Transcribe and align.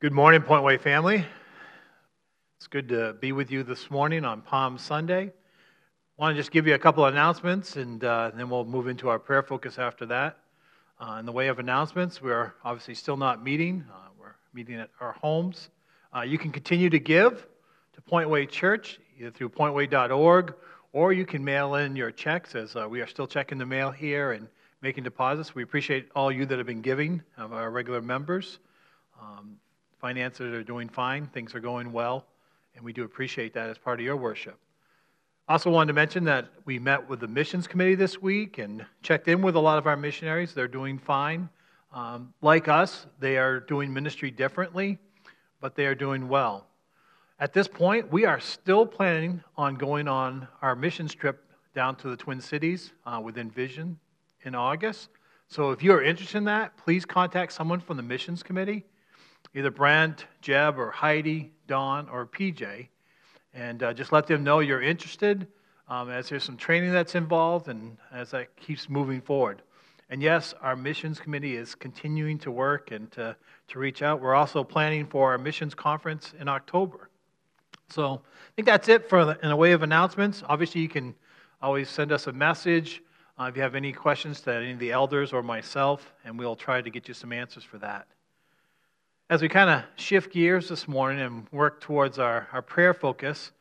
Good 0.00 0.12
morning, 0.12 0.42
Point 0.42 0.62
Way 0.62 0.76
family. 0.76 1.26
It's 2.56 2.68
good 2.68 2.90
to 2.90 3.14
be 3.14 3.32
with 3.32 3.50
you 3.50 3.64
this 3.64 3.90
morning 3.90 4.24
on 4.24 4.42
Palm 4.42 4.78
Sunday. 4.78 5.22
I 5.24 5.32
want 6.16 6.36
to 6.36 6.40
just 6.40 6.52
give 6.52 6.68
you 6.68 6.74
a 6.76 6.78
couple 6.78 7.04
of 7.04 7.12
announcements, 7.12 7.74
and 7.74 8.04
uh, 8.04 8.30
then 8.32 8.48
we'll 8.48 8.64
move 8.64 8.86
into 8.86 9.08
our 9.08 9.18
prayer 9.18 9.42
focus 9.42 9.76
after 9.76 10.06
that. 10.06 10.36
Uh, 11.00 11.16
in 11.18 11.26
the 11.26 11.32
way 11.32 11.48
of 11.48 11.58
announcements, 11.58 12.22
we're 12.22 12.54
obviously 12.62 12.94
still 12.94 13.16
not 13.16 13.42
meeting. 13.42 13.84
Uh, 13.92 14.10
we're 14.20 14.36
meeting 14.54 14.76
at 14.76 14.88
our 15.00 15.14
homes. 15.14 15.68
Uh, 16.16 16.20
you 16.20 16.38
can 16.38 16.52
continue 16.52 16.88
to 16.90 17.00
give 17.00 17.48
to 17.94 18.00
Point 18.00 18.30
Way 18.30 18.46
Church 18.46 19.00
either 19.18 19.32
through 19.32 19.48
pointway.org 19.48 20.54
or 20.92 21.12
you 21.12 21.26
can 21.26 21.44
mail 21.44 21.74
in 21.74 21.96
your 21.96 22.12
checks 22.12 22.54
as 22.54 22.76
uh, 22.76 22.86
we 22.88 23.00
are 23.00 23.08
still 23.08 23.26
checking 23.26 23.58
the 23.58 23.66
mail 23.66 23.90
here 23.90 24.30
and 24.30 24.46
making 24.80 25.02
deposits. 25.02 25.56
We 25.56 25.64
appreciate 25.64 26.08
all 26.14 26.30
you 26.30 26.46
that 26.46 26.56
have 26.56 26.68
been 26.68 26.82
giving 26.82 27.20
of 27.36 27.52
our 27.52 27.72
regular 27.72 28.00
members. 28.00 28.60
Um, 29.20 29.56
finances 30.00 30.52
are 30.52 30.62
doing 30.62 30.88
fine, 30.88 31.26
things 31.26 31.54
are 31.54 31.60
going 31.60 31.92
well, 31.92 32.26
and 32.74 32.84
we 32.84 32.92
do 32.92 33.04
appreciate 33.04 33.54
that 33.54 33.68
as 33.68 33.78
part 33.78 34.00
of 34.00 34.04
your 34.04 34.16
worship. 34.16 34.58
I 35.48 35.52
also, 35.52 35.70
wanted 35.70 35.88
to 35.88 35.92
mention 35.94 36.24
that 36.24 36.48
we 36.66 36.78
met 36.78 37.08
with 37.08 37.20
the 37.20 37.26
missions 37.26 37.66
committee 37.66 37.94
this 37.94 38.20
week 38.20 38.58
and 38.58 38.84
checked 39.02 39.28
in 39.28 39.40
with 39.40 39.56
a 39.56 39.60
lot 39.60 39.78
of 39.78 39.86
our 39.86 39.96
missionaries. 39.96 40.52
They're 40.52 40.68
doing 40.68 40.98
fine. 40.98 41.48
Um, 41.92 42.34
like 42.42 42.68
us, 42.68 43.06
they 43.18 43.38
are 43.38 43.60
doing 43.60 43.92
ministry 43.92 44.30
differently, 44.30 44.98
but 45.60 45.74
they 45.74 45.86
are 45.86 45.94
doing 45.94 46.28
well. 46.28 46.66
At 47.40 47.54
this 47.54 47.66
point, 47.66 48.12
we 48.12 48.26
are 48.26 48.40
still 48.40 48.84
planning 48.84 49.42
on 49.56 49.76
going 49.76 50.06
on 50.06 50.48
our 50.60 50.76
missions 50.76 51.14
trip 51.14 51.42
down 51.74 51.96
to 51.96 52.10
the 52.10 52.16
Twin 52.16 52.40
Cities 52.40 52.92
uh, 53.06 53.20
with 53.22 53.38
Envision 53.38 53.98
in 54.42 54.54
August. 54.54 55.08
So 55.46 55.70
if 55.70 55.82
you're 55.82 56.02
interested 56.02 56.36
in 56.36 56.44
that, 56.44 56.76
please 56.76 57.06
contact 57.06 57.52
someone 57.52 57.80
from 57.80 57.96
the 57.96 58.02
missions 58.02 58.42
committee, 58.42 58.84
either 59.54 59.70
Brent, 59.70 60.26
Jeb, 60.40 60.78
or 60.78 60.90
Heidi, 60.90 61.52
Don, 61.66 62.08
or 62.08 62.26
PJ, 62.26 62.88
and 63.54 63.82
uh, 63.82 63.92
just 63.92 64.12
let 64.12 64.26
them 64.26 64.44
know 64.44 64.60
you're 64.60 64.82
interested 64.82 65.46
um, 65.88 66.10
as 66.10 66.28
there's 66.28 66.44
some 66.44 66.56
training 66.56 66.92
that's 66.92 67.14
involved 67.14 67.68
and 67.68 67.96
as 68.12 68.30
that 68.30 68.54
keeps 68.56 68.88
moving 68.88 69.20
forward. 69.20 69.62
And 70.10 70.22
yes, 70.22 70.54
our 70.62 70.76
missions 70.76 71.20
committee 71.20 71.56
is 71.56 71.74
continuing 71.74 72.38
to 72.38 72.50
work 72.50 72.90
and 72.92 73.10
to, 73.12 73.36
to 73.68 73.78
reach 73.78 74.02
out. 74.02 74.20
We're 74.20 74.34
also 74.34 74.64
planning 74.64 75.06
for 75.06 75.30
our 75.32 75.38
missions 75.38 75.74
conference 75.74 76.32
in 76.40 76.48
October. 76.48 77.10
So 77.90 78.22
I 78.24 78.50
think 78.56 78.66
that's 78.66 78.88
it 78.88 79.08
for 79.08 79.24
the, 79.24 79.38
in 79.42 79.50
a 79.50 79.56
way 79.56 79.72
of 79.72 79.82
announcements. 79.82 80.42
Obviously, 80.48 80.80
you 80.80 80.88
can 80.88 81.14
always 81.60 81.88
send 81.88 82.12
us 82.12 82.26
a 82.26 82.32
message 82.32 83.02
uh, 83.38 83.44
if 83.44 83.56
you 83.56 83.62
have 83.62 83.74
any 83.74 83.92
questions 83.92 84.40
to 84.42 84.54
any 84.54 84.72
of 84.72 84.78
the 84.78 84.92
elders 84.92 85.32
or 85.32 85.42
myself, 85.42 86.12
and 86.24 86.38
we'll 86.38 86.56
try 86.56 86.80
to 86.80 86.90
get 86.90 87.06
you 87.06 87.14
some 87.14 87.32
answers 87.32 87.64
for 87.64 87.78
that. 87.78 88.06
As 89.30 89.42
we 89.42 89.50
kind 89.50 89.68
of 89.68 89.82
shift 89.96 90.32
gears 90.32 90.70
this 90.70 90.88
morning 90.88 91.20
and 91.20 91.46
work 91.52 91.82
towards 91.82 92.18
our, 92.18 92.48
our 92.50 92.62
prayer 92.62 92.94
focus, 92.94 93.52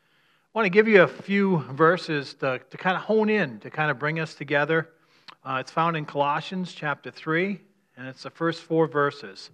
I 0.56 0.58
want 0.58 0.66
to 0.66 0.70
give 0.70 0.88
you 0.88 1.02
a 1.02 1.08
few 1.10 1.58
verses 1.74 2.36
to, 2.36 2.62
to 2.70 2.78
kind 2.78 2.96
of 2.96 3.04
hone 3.04 3.30
in, 3.30 3.60
to 3.60 3.70
kind 3.70 3.92
of 3.92 4.00
bring 4.00 4.18
us 4.18 4.34
together. 4.34 4.88
Uh, 5.44 5.58
it's 5.60 5.70
found 5.70 5.98
in 5.98 6.06
Colossians 6.06 6.72
chapter 6.72 7.12
3, 7.12 7.60
and 7.98 8.08
it's 8.08 8.24
the 8.24 8.30
first 8.30 8.62
four 8.62 8.88
verses. 8.88 9.50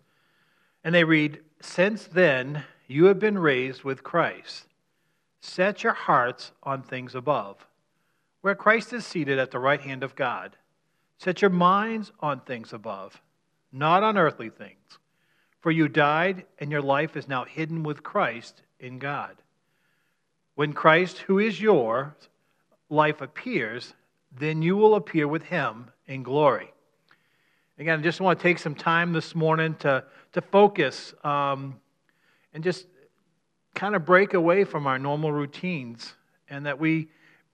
And 0.83 0.94
they 0.94 1.03
read 1.03 1.39
Since 1.61 2.05
then 2.05 2.64
you 2.88 3.05
have 3.05 3.17
been 3.17 3.39
raised 3.39 3.83
with 3.83 4.03
Christ, 4.03 4.67
set 5.42 5.81
your 5.81 5.94
hearts 5.94 6.52
on 6.61 6.83
things 6.83 7.16
above 7.16 7.66
where 8.42 8.53
Christ 8.53 8.94
is 8.94 9.03
seated 9.03 9.39
at 9.39 9.50
the 9.50 9.58
right 9.58 9.81
hand 9.81 10.03
of 10.03 10.16
God. 10.16 10.58
Set 11.17 11.42
your 11.42 11.50
minds 11.50 12.11
on 12.20 12.42
things 12.42 12.72
above, 12.72 13.20
not 13.72 14.03
on 14.03 14.17
earthly 14.17 14.50
things. 14.50 15.00
For 15.64 15.72
you 15.72 15.88
died, 15.88 16.45
and 16.59 16.69
your 16.69 16.81
life 16.81 17.16
is 17.16 17.30
now 17.30 17.45
hidden 17.45 17.83
with 17.83 18.03
Christ 18.03 18.61
in 18.81 19.00
God. 19.00 19.38
When 20.55 20.73
Christ, 20.73 21.20
who 21.20 21.39
is 21.39 21.61
your 21.61 22.17
life, 22.89 23.22
appears, 23.22 23.93
then 24.37 24.61
you 24.61 24.76
will 24.76 24.95
appear 24.95 25.26
with 25.26 25.43
him 25.43 25.89
in 26.05 26.21
glory. 26.21 26.73
Again, 27.80 27.98
I 27.98 28.02
just 28.04 28.20
want 28.20 28.37
to 28.37 28.43
take 28.43 28.60
some 28.60 28.76
time 28.76 29.14
this 29.14 29.33
morning 29.36 29.76
to, 29.76 30.04
to 30.33 30.42
focus 30.42 31.14
um, 31.23 31.80
and 32.54 32.61
just 32.61 32.86
kind 33.73 33.95
of 33.95 34.05
break 34.05 34.33
away 34.33 34.66
from 34.66 34.86
our 34.86 34.99
normal 34.99 35.32
routines 35.32 36.14
and 36.49 36.66
that 36.66 36.77
we 36.77 37.08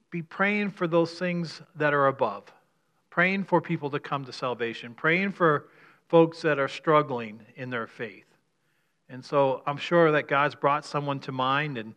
be 0.10 0.24
praying 0.24 0.72
for 0.72 0.88
those 0.88 1.14
things 1.14 1.62
that 1.76 1.94
are 1.94 2.08
above, 2.08 2.52
praying 3.12 3.44
for 3.44 3.62
people 3.62 3.92
to 3.92 4.00
come 4.00 4.26
to 4.26 4.34
salvation, 4.34 4.96
praying 4.96 5.32
for 5.32 5.68
folks 6.10 6.42
that 6.42 6.60
are 6.60 6.68
struggling 6.68 7.40
in 7.56 7.70
their 7.70 7.88
faith. 7.88 8.26
And 9.10 9.24
so 9.24 9.62
I'm 9.66 9.78
sure 9.78 10.12
that 10.12 10.28
God's 10.28 10.56
brought 10.56 10.84
someone 10.84 11.20
to 11.22 11.32
mind. 11.32 11.78
And 11.78 11.94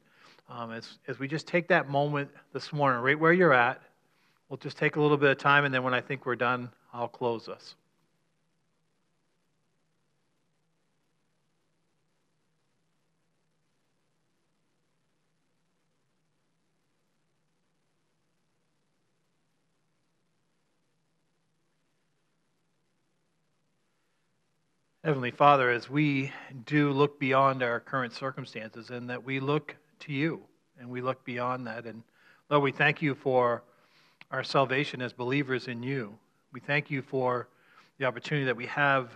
um, 0.48 0.70
as, 0.70 0.98
as 1.08 1.18
we 1.18 1.26
just 1.26 1.46
take 1.46 1.68
that 1.68 1.88
moment 1.88 2.30
this 2.52 2.72
morning, 2.72 3.02
right 3.02 3.18
where 3.18 3.32
you're 3.32 3.52
at, 3.52 3.82
we'll 4.48 4.58
just 4.58 4.78
take 4.78 4.96
a 4.96 5.00
little 5.00 5.16
bit 5.16 5.30
of 5.30 5.38
time. 5.38 5.64
And 5.64 5.74
then 5.74 5.82
when 5.82 5.94
I 5.94 6.00
think 6.00 6.24
we're 6.24 6.36
done, 6.36 6.70
I'll 6.92 7.08
close 7.08 7.48
us. 7.48 7.74
Heavenly 25.04 25.32
Father, 25.32 25.68
as 25.68 25.90
we 25.90 26.30
do 26.64 26.92
look 26.92 27.18
beyond 27.18 27.60
our 27.60 27.80
current 27.80 28.12
circumstances 28.12 28.90
and 28.90 29.10
that 29.10 29.24
we 29.24 29.40
look 29.40 29.74
to 29.98 30.12
you 30.12 30.40
and 30.78 30.88
we 30.88 31.00
look 31.00 31.24
beyond 31.24 31.66
that. 31.66 31.86
And 31.86 32.04
Lord, 32.48 32.62
we 32.62 32.70
thank 32.70 33.02
you 33.02 33.16
for 33.16 33.64
our 34.30 34.44
salvation 34.44 35.02
as 35.02 35.12
believers 35.12 35.66
in 35.66 35.82
you. 35.82 36.14
We 36.52 36.60
thank 36.60 36.88
you 36.88 37.02
for 37.02 37.48
the 37.98 38.04
opportunity 38.04 38.44
that 38.44 38.54
we 38.54 38.66
have 38.66 39.10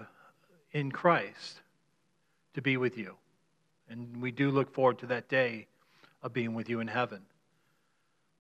in 0.72 0.91
Christ 0.91 1.60
to 2.54 2.60
be 2.60 2.76
with 2.76 2.98
you. 2.98 3.14
And 3.88 4.20
we 4.20 4.32
do 4.32 4.50
look 4.50 4.75
forward 4.75 4.98
to 4.98 5.06
that 5.06 5.28
day 5.28 5.69
of 6.20 6.32
being 6.32 6.52
with 6.52 6.69
you 6.69 6.80
in 6.80 6.88
heaven. 6.88 7.22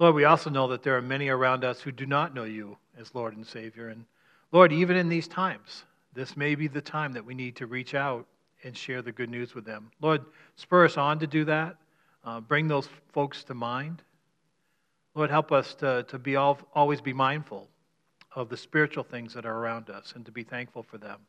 Lord, 0.00 0.16
we 0.16 0.24
also 0.24 0.50
know 0.50 0.66
that 0.66 0.82
there 0.82 0.96
are 0.96 1.02
many 1.02 1.28
around 1.28 1.62
us 1.62 1.80
who 1.80 1.92
do 1.92 2.06
not 2.06 2.34
know 2.34 2.42
you 2.42 2.76
as 2.98 3.14
Lord 3.14 3.36
and 3.36 3.46
Savior. 3.46 3.90
And 3.90 4.04
Lord, 4.50 4.72
even 4.72 4.96
in 4.96 5.08
these 5.08 5.28
times, 5.28 5.84
this 6.16 6.36
may 6.36 6.54
be 6.54 6.66
the 6.66 6.80
time 6.80 7.12
that 7.12 7.24
we 7.24 7.34
need 7.34 7.54
to 7.56 7.66
reach 7.66 7.94
out 7.94 8.26
and 8.64 8.76
share 8.76 9.02
the 9.02 9.12
good 9.12 9.30
news 9.30 9.54
with 9.54 9.66
them. 9.66 9.90
Lord, 10.00 10.24
spur 10.56 10.86
us 10.86 10.96
on 10.96 11.18
to 11.20 11.26
do 11.26 11.44
that. 11.44 11.76
Uh, 12.24 12.40
bring 12.40 12.66
those 12.66 12.88
folks 13.12 13.44
to 13.44 13.54
mind. 13.54 14.02
Lord, 15.14 15.30
help 15.30 15.52
us 15.52 15.74
to, 15.76 16.04
to 16.08 16.18
be 16.18 16.36
all, 16.36 16.58
always 16.74 17.00
be 17.00 17.12
mindful 17.12 17.68
of 18.34 18.48
the 18.48 18.56
spiritual 18.56 19.04
things 19.04 19.34
that 19.34 19.46
are 19.46 19.56
around 19.56 19.90
us 19.90 20.14
and 20.16 20.24
to 20.26 20.32
be 20.32 20.42
thankful 20.42 20.82
for 20.82 20.98
them. 20.98 21.20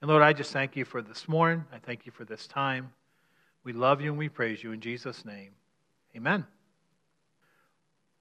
And 0.00 0.10
Lord, 0.10 0.22
I 0.22 0.32
just 0.32 0.52
thank 0.52 0.74
you 0.74 0.84
for 0.84 1.02
this 1.02 1.28
morning. 1.28 1.64
I 1.72 1.78
thank 1.78 2.06
you 2.06 2.12
for 2.12 2.24
this 2.24 2.46
time. 2.46 2.90
We 3.62 3.72
love 3.72 4.00
you 4.00 4.08
and 4.08 4.18
we 4.18 4.28
praise 4.28 4.62
you 4.62 4.72
in 4.72 4.80
Jesus' 4.80 5.24
name. 5.24 5.52
Amen. 6.16 6.44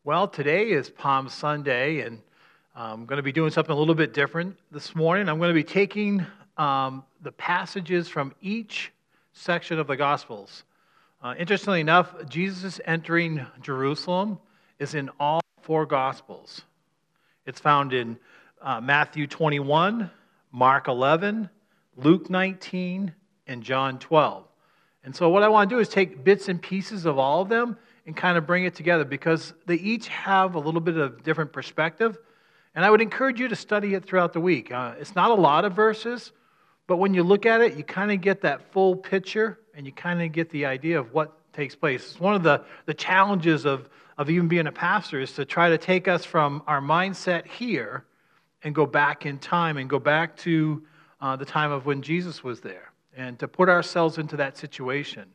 Well, 0.03 0.27
today 0.27 0.69
is 0.69 0.89
Palm 0.89 1.29
Sunday, 1.29 2.01
and 2.01 2.21
I'm 2.73 3.05
going 3.05 3.17
to 3.17 3.23
be 3.23 3.33
doing 3.33 3.51
something 3.51 3.75
a 3.75 3.77
little 3.77 3.95
bit 3.95 4.13
different 4.13 4.55
this 4.71 4.95
morning. 4.95 5.27
I'm 5.27 5.39
going 5.39 5.49
to 5.49 5.53
be 5.53 5.61
taking 5.63 6.25
um, 6.55 7.03
the 7.21 7.33
passages 7.33 8.07
from 8.07 8.33
each 8.41 8.93
section 9.33 9.77
of 9.77 9.87
the 9.87 9.97
Gospels. 9.97 10.63
Uh, 11.21 11.35
interestingly 11.37 11.81
enough, 11.81 12.15
Jesus 12.29 12.79
entering 12.85 13.45
Jerusalem 13.61 14.39
is 14.79 14.95
in 14.95 15.09
all 15.19 15.41
four 15.61 15.85
Gospels. 15.85 16.61
It's 17.45 17.59
found 17.59 17.91
in 17.91 18.17
uh, 18.61 18.79
Matthew 18.79 19.27
21, 19.27 20.09
Mark 20.53 20.87
11, 20.87 21.49
Luke 21.97 22.29
19, 22.29 23.13
and 23.47 23.63
John 23.63 23.99
12. 23.99 24.45
And 25.03 25.13
so, 25.13 25.27
what 25.27 25.43
I 25.43 25.49
want 25.49 25.69
to 25.69 25.75
do 25.75 25.79
is 25.81 25.89
take 25.89 26.23
bits 26.23 26.47
and 26.47 26.61
pieces 26.61 27.05
of 27.05 27.19
all 27.19 27.41
of 27.41 27.49
them 27.49 27.77
and 28.05 28.15
kind 28.15 28.37
of 28.37 28.47
bring 28.47 28.63
it 28.63 28.75
together 28.75 29.03
because 29.03 29.53
they 29.65 29.75
each 29.75 30.07
have 30.07 30.55
a 30.55 30.59
little 30.59 30.79
bit 30.79 30.95
of 30.95 31.21
different 31.21 31.51
perspective. 31.51 32.17
And 32.73 32.85
I 32.85 32.89
would 32.89 33.01
encourage 33.01 33.39
you 33.39 33.47
to 33.47 33.55
study 33.55 33.93
it 33.95 34.05
throughout 34.05 34.33
the 34.33 34.39
week. 34.39 34.71
Uh, 34.71 34.93
it's 34.99 35.15
not 35.15 35.29
a 35.29 35.35
lot 35.35 35.65
of 35.65 35.73
verses, 35.73 36.31
but 36.87 36.97
when 36.97 37.13
you 37.13 37.23
look 37.23 37.45
at 37.45 37.61
it, 37.61 37.75
you 37.75 37.83
kind 37.83 38.11
of 38.11 38.21
get 38.21 38.41
that 38.41 38.71
full 38.71 38.95
picture 38.95 39.59
and 39.75 39.85
you 39.85 39.91
kind 39.91 40.21
of 40.21 40.31
get 40.31 40.49
the 40.49 40.65
idea 40.65 40.99
of 40.99 41.13
what 41.13 41.37
takes 41.53 41.75
place. 41.75 42.11
It's 42.11 42.19
one 42.19 42.33
of 42.33 42.43
the, 42.43 42.63
the 42.85 42.93
challenges 42.93 43.65
of, 43.65 43.89
of 44.17 44.29
even 44.29 44.47
being 44.47 44.67
a 44.67 44.71
pastor 44.71 45.19
is 45.19 45.33
to 45.33 45.45
try 45.45 45.69
to 45.69 45.77
take 45.77 46.07
us 46.07 46.23
from 46.23 46.63
our 46.67 46.81
mindset 46.81 47.45
here 47.45 48.05
and 48.63 48.73
go 48.73 48.85
back 48.85 49.25
in 49.25 49.37
time 49.37 49.77
and 49.77 49.89
go 49.89 49.99
back 49.99 50.37
to 50.37 50.83
uh, 51.19 51.35
the 51.35 51.45
time 51.45 51.71
of 51.71 51.85
when 51.85 52.01
Jesus 52.01 52.43
was 52.43 52.61
there 52.61 52.91
and 53.15 53.37
to 53.39 53.47
put 53.47 53.69
ourselves 53.69 54.17
into 54.17 54.37
that 54.37 54.57
situation. 54.57 55.25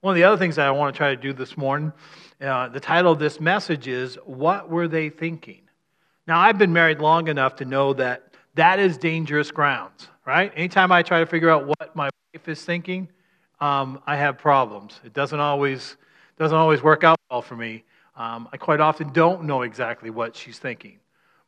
One 0.00 0.12
of 0.12 0.16
the 0.16 0.24
other 0.24 0.36
things 0.36 0.56
that 0.56 0.66
I 0.66 0.70
want 0.70 0.94
to 0.94 0.98
try 0.98 1.14
to 1.14 1.20
do 1.20 1.32
this 1.32 1.56
morning, 1.56 1.92
uh, 2.40 2.68
the 2.68 2.80
title 2.80 3.12
of 3.12 3.18
this 3.18 3.40
message 3.40 3.88
is 3.88 4.16
What 4.24 4.68
Were 4.68 4.88
They 4.88 5.08
Thinking? 5.08 5.63
Now, 6.26 6.40
I've 6.40 6.56
been 6.56 6.72
married 6.72 7.00
long 7.00 7.28
enough 7.28 7.56
to 7.56 7.66
know 7.66 7.92
that 7.94 8.34
that 8.54 8.78
is 8.78 8.96
dangerous 8.96 9.50
grounds, 9.50 10.08
right? 10.24 10.50
Anytime 10.56 10.90
I 10.90 11.02
try 11.02 11.20
to 11.20 11.26
figure 11.26 11.50
out 11.50 11.66
what 11.66 11.94
my 11.94 12.08
wife 12.32 12.48
is 12.48 12.64
thinking, 12.64 13.08
um, 13.60 14.00
I 14.06 14.16
have 14.16 14.38
problems. 14.38 15.00
It 15.04 15.12
doesn't 15.12 15.38
always, 15.38 15.98
doesn't 16.38 16.56
always 16.56 16.82
work 16.82 17.04
out 17.04 17.18
well 17.30 17.42
for 17.42 17.56
me. 17.56 17.84
Um, 18.16 18.48
I 18.52 18.56
quite 18.56 18.80
often 18.80 19.12
don't 19.12 19.44
know 19.44 19.62
exactly 19.62 20.08
what 20.08 20.34
she's 20.34 20.58
thinking. 20.58 20.98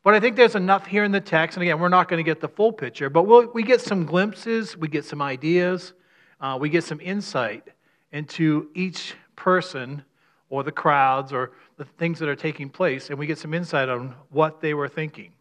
But 0.03 0.15
I 0.15 0.21
think 0.21 0.37
there's 0.37 0.57
enough 0.57 0.87
here 0.87 1.05
in 1.05 1.11
the 1.11 1.21
text, 1.23 1.57
and 1.57 1.63
again, 1.63 1.81
we're 1.81 1.89
not 1.89 2.09
going 2.09 2.23
to 2.23 2.29
get 2.29 2.41
the 2.41 2.49
full 2.49 2.73
picture, 2.73 3.09
but 3.09 3.23
we'll, 3.23 3.51
we 3.53 3.63
get 3.63 3.81
some 3.81 4.05
glimpses, 4.05 4.77
we 4.77 4.89
get 4.89 5.07
some 5.07 5.23
ideas, 5.23 5.95
uh, 6.41 6.59
we 6.61 6.69
get 6.69 6.85
some 6.85 7.01
insight 7.01 7.67
into 8.13 8.69
each 8.75 9.15
person 9.37 10.05
or 10.49 10.63
the 10.63 10.73
crowds 10.73 11.33
or 11.33 11.53
the 11.77 11.85
things 11.85 12.19
that 12.19 12.29
are 12.29 12.37
taking 12.37 12.69
place, 12.69 13.11
and 13.11 13.19
we 13.19 13.27
get 13.27 13.39
some 13.39 13.53
insight 13.53 13.89
on 13.89 14.15
what 14.31 14.61
they 14.61 14.75
were 14.75 14.89
thinking. 14.89 15.33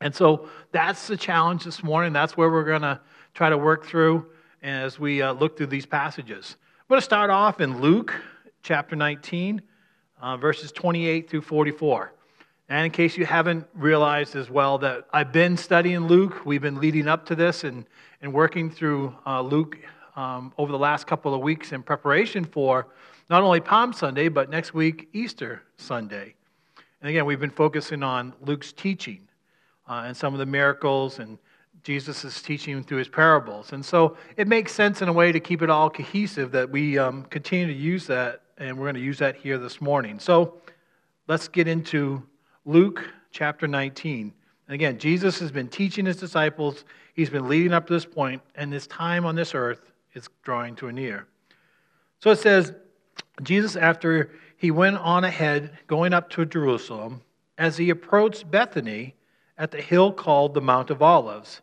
And 0.00 0.14
so 0.14 0.48
that's 0.72 1.06
the 1.06 1.16
challenge 1.16 1.64
this 1.64 1.82
morning. 1.82 2.12
That's 2.12 2.36
where 2.36 2.50
we're 2.50 2.64
going 2.64 2.82
to 2.82 3.00
try 3.34 3.50
to 3.50 3.56
work 3.56 3.86
through 3.86 4.26
as 4.62 4.98
we 4.98 5.22
uh, 5.22 5.32
look 5.32 5.56
through 5.56 5.68
these 5.68 5.86
passages. 5.86 6.56
I'm 6.80 6.86
going 6.88 7.00
to 7.00 7.04
start 7.04 7.30
off 7.30 7.60
in 7.60 7.80
Luke 7.80 8.14
chapter 8.62 8.96
19, 8.96 9.62
uh, 10.20 10.36
verses 10.36 10.72
28 10.72 11.30
through 11.30 11.42
44. 11.42 12.12
And 12.68 12.86
in 12.86 12.90
case 12.90 13.16
you 13.16 13.26
haven't 13.26 13.66
realized 13.74 14.34
as 14.34 14.50
well, 14.50 14.78
that 14.78 15.06
I've 15.12 15.32
been 15.32 15.56
studying 15.56 16.06
Luke. 16.06 16.44
We've 16.44 16.62
been 16.62 16.80
leading 16.80 17.06
up 17.06 17.26
to 17.26 17.34
this 17.34 17.64
and, 17.64 17.84
and 18.22 18.32
working 18.32 18.70
through 18.70 19.14
uh, 19.26 19.40
Luke 19.40 19.78
um, 20.16 20.52
over 20.58 20.72
the 20.72 20.78
last 20.78 21.06
couple 21.06 21.34
of 21.34 21.40
weeks 21.40 21.72
in 21.72 21.82
preparation 21.82 22.44
for 22.44 22.88
not 23.32 23.42
only 23.42 23.60
Palm 23.60 23.94
Sunday, 23.94 24.28
but 24.28 24.50
next 24.50 24.74
week, 24.74 25.08
Easter 25.14 25.62
Sunday. 25.78 26.34
And 27.00 27.08
again, 27.08 27.24
we've 27.24 27.40
been 27.40 27.48
focusing 27.48 28.02
on 28.02 28.34
Luke's 28.42 28.74
teaching 28.74 29.26
uh, 29.88 30.02
and 30.04 30.14
some 30.14 30.34
of 30.34 30.38
the 30.38 30.44
miracles 30.44 31.18
and 31.18 31.38
Jesus' 31.82 32.42
teaching 32.42 32.84
through 32.84 32.98
his 32.98 33.08
parables. 33.08 33.72
And 33.72 33.82
so 33.82 34.18
it 34.36 34.48
makes 34.48 34.72
sense 34.72 35.00
in 35.00 35.08
a 35.08 35.12
way 35.14 35.32
to 35.32 35.40
keep 35.40 35.62
it 35.62 35.70
all 35.70 35.88
cohesive 35.88 36.52
that 36.52 36.68
we 36.68 36.98
um, 36.98 37.22
continue 37.24 37.66
to 37.68 37.72
use 37.72 38.06
that, 38.08 38.42
and 38.58 38.76
we're 38.76 38.84
going 38.84 38.96
to 38.96 39.00
use 39.00 39.18
that 39.20 39.34
here 39.34 39.56
this 39.56 39.80
morning. 39.80 40.18
So 40.18 40.58
let's 41.26 41.48
get 41.48 41.66
into 41.66 42.22
Luke 42.66 43.02
chapter 43.30 43.66
19. 43.66 44.30
And 44.68 44.74
again, 44.74 44.98
Jesus 44.98 45.38
has 45.38 45.50
been 45.50 45.68
teaching 45.68 46.04
his 46.04 46.18
disciples, 46.18 46.84
he's 47.14 47.30
been 47.30 47.48
leading 47.48 47.72
up 47.72 47.86
to 47.86 47.94
this 47.94 48.04
point, 48.04 48.42
and 48.56 48.70
his 48.70 48.86
time 48.88 49.24
on 49.24 49.36
this 49.36 49.54
earth 49.54 49.90
is 50.12 50.28
drawing 50.42 50.76
to 50.76 50.88
a 50.88 50.92
near. 50.92 51.28
So 52.18 52.30
it 52.30 52.38
says, 52.38 52.74
Jesus, 53.40 53.76
after 53.76 54.30
he 54.56 54.70
went 54.70 54.98
on 54.98 55.24
ahead, 55.24 55.78
going 55.86 56.12
up 56.12 56.28
to 56.30 56.44
Jerusalem, 56.44 57.22
as 57.56 57.78
he 57.78 57.90
approached 57.90 58.50
Bethany, 58.50 59.14
at 59.56 59.70
the 59.70 59.80
hill 59.80 60.12
called 60.12 60.54
the 60.54 60.60
Mount 60.60 60.90
of 60.90 61.02
Olives. 61.02 61.62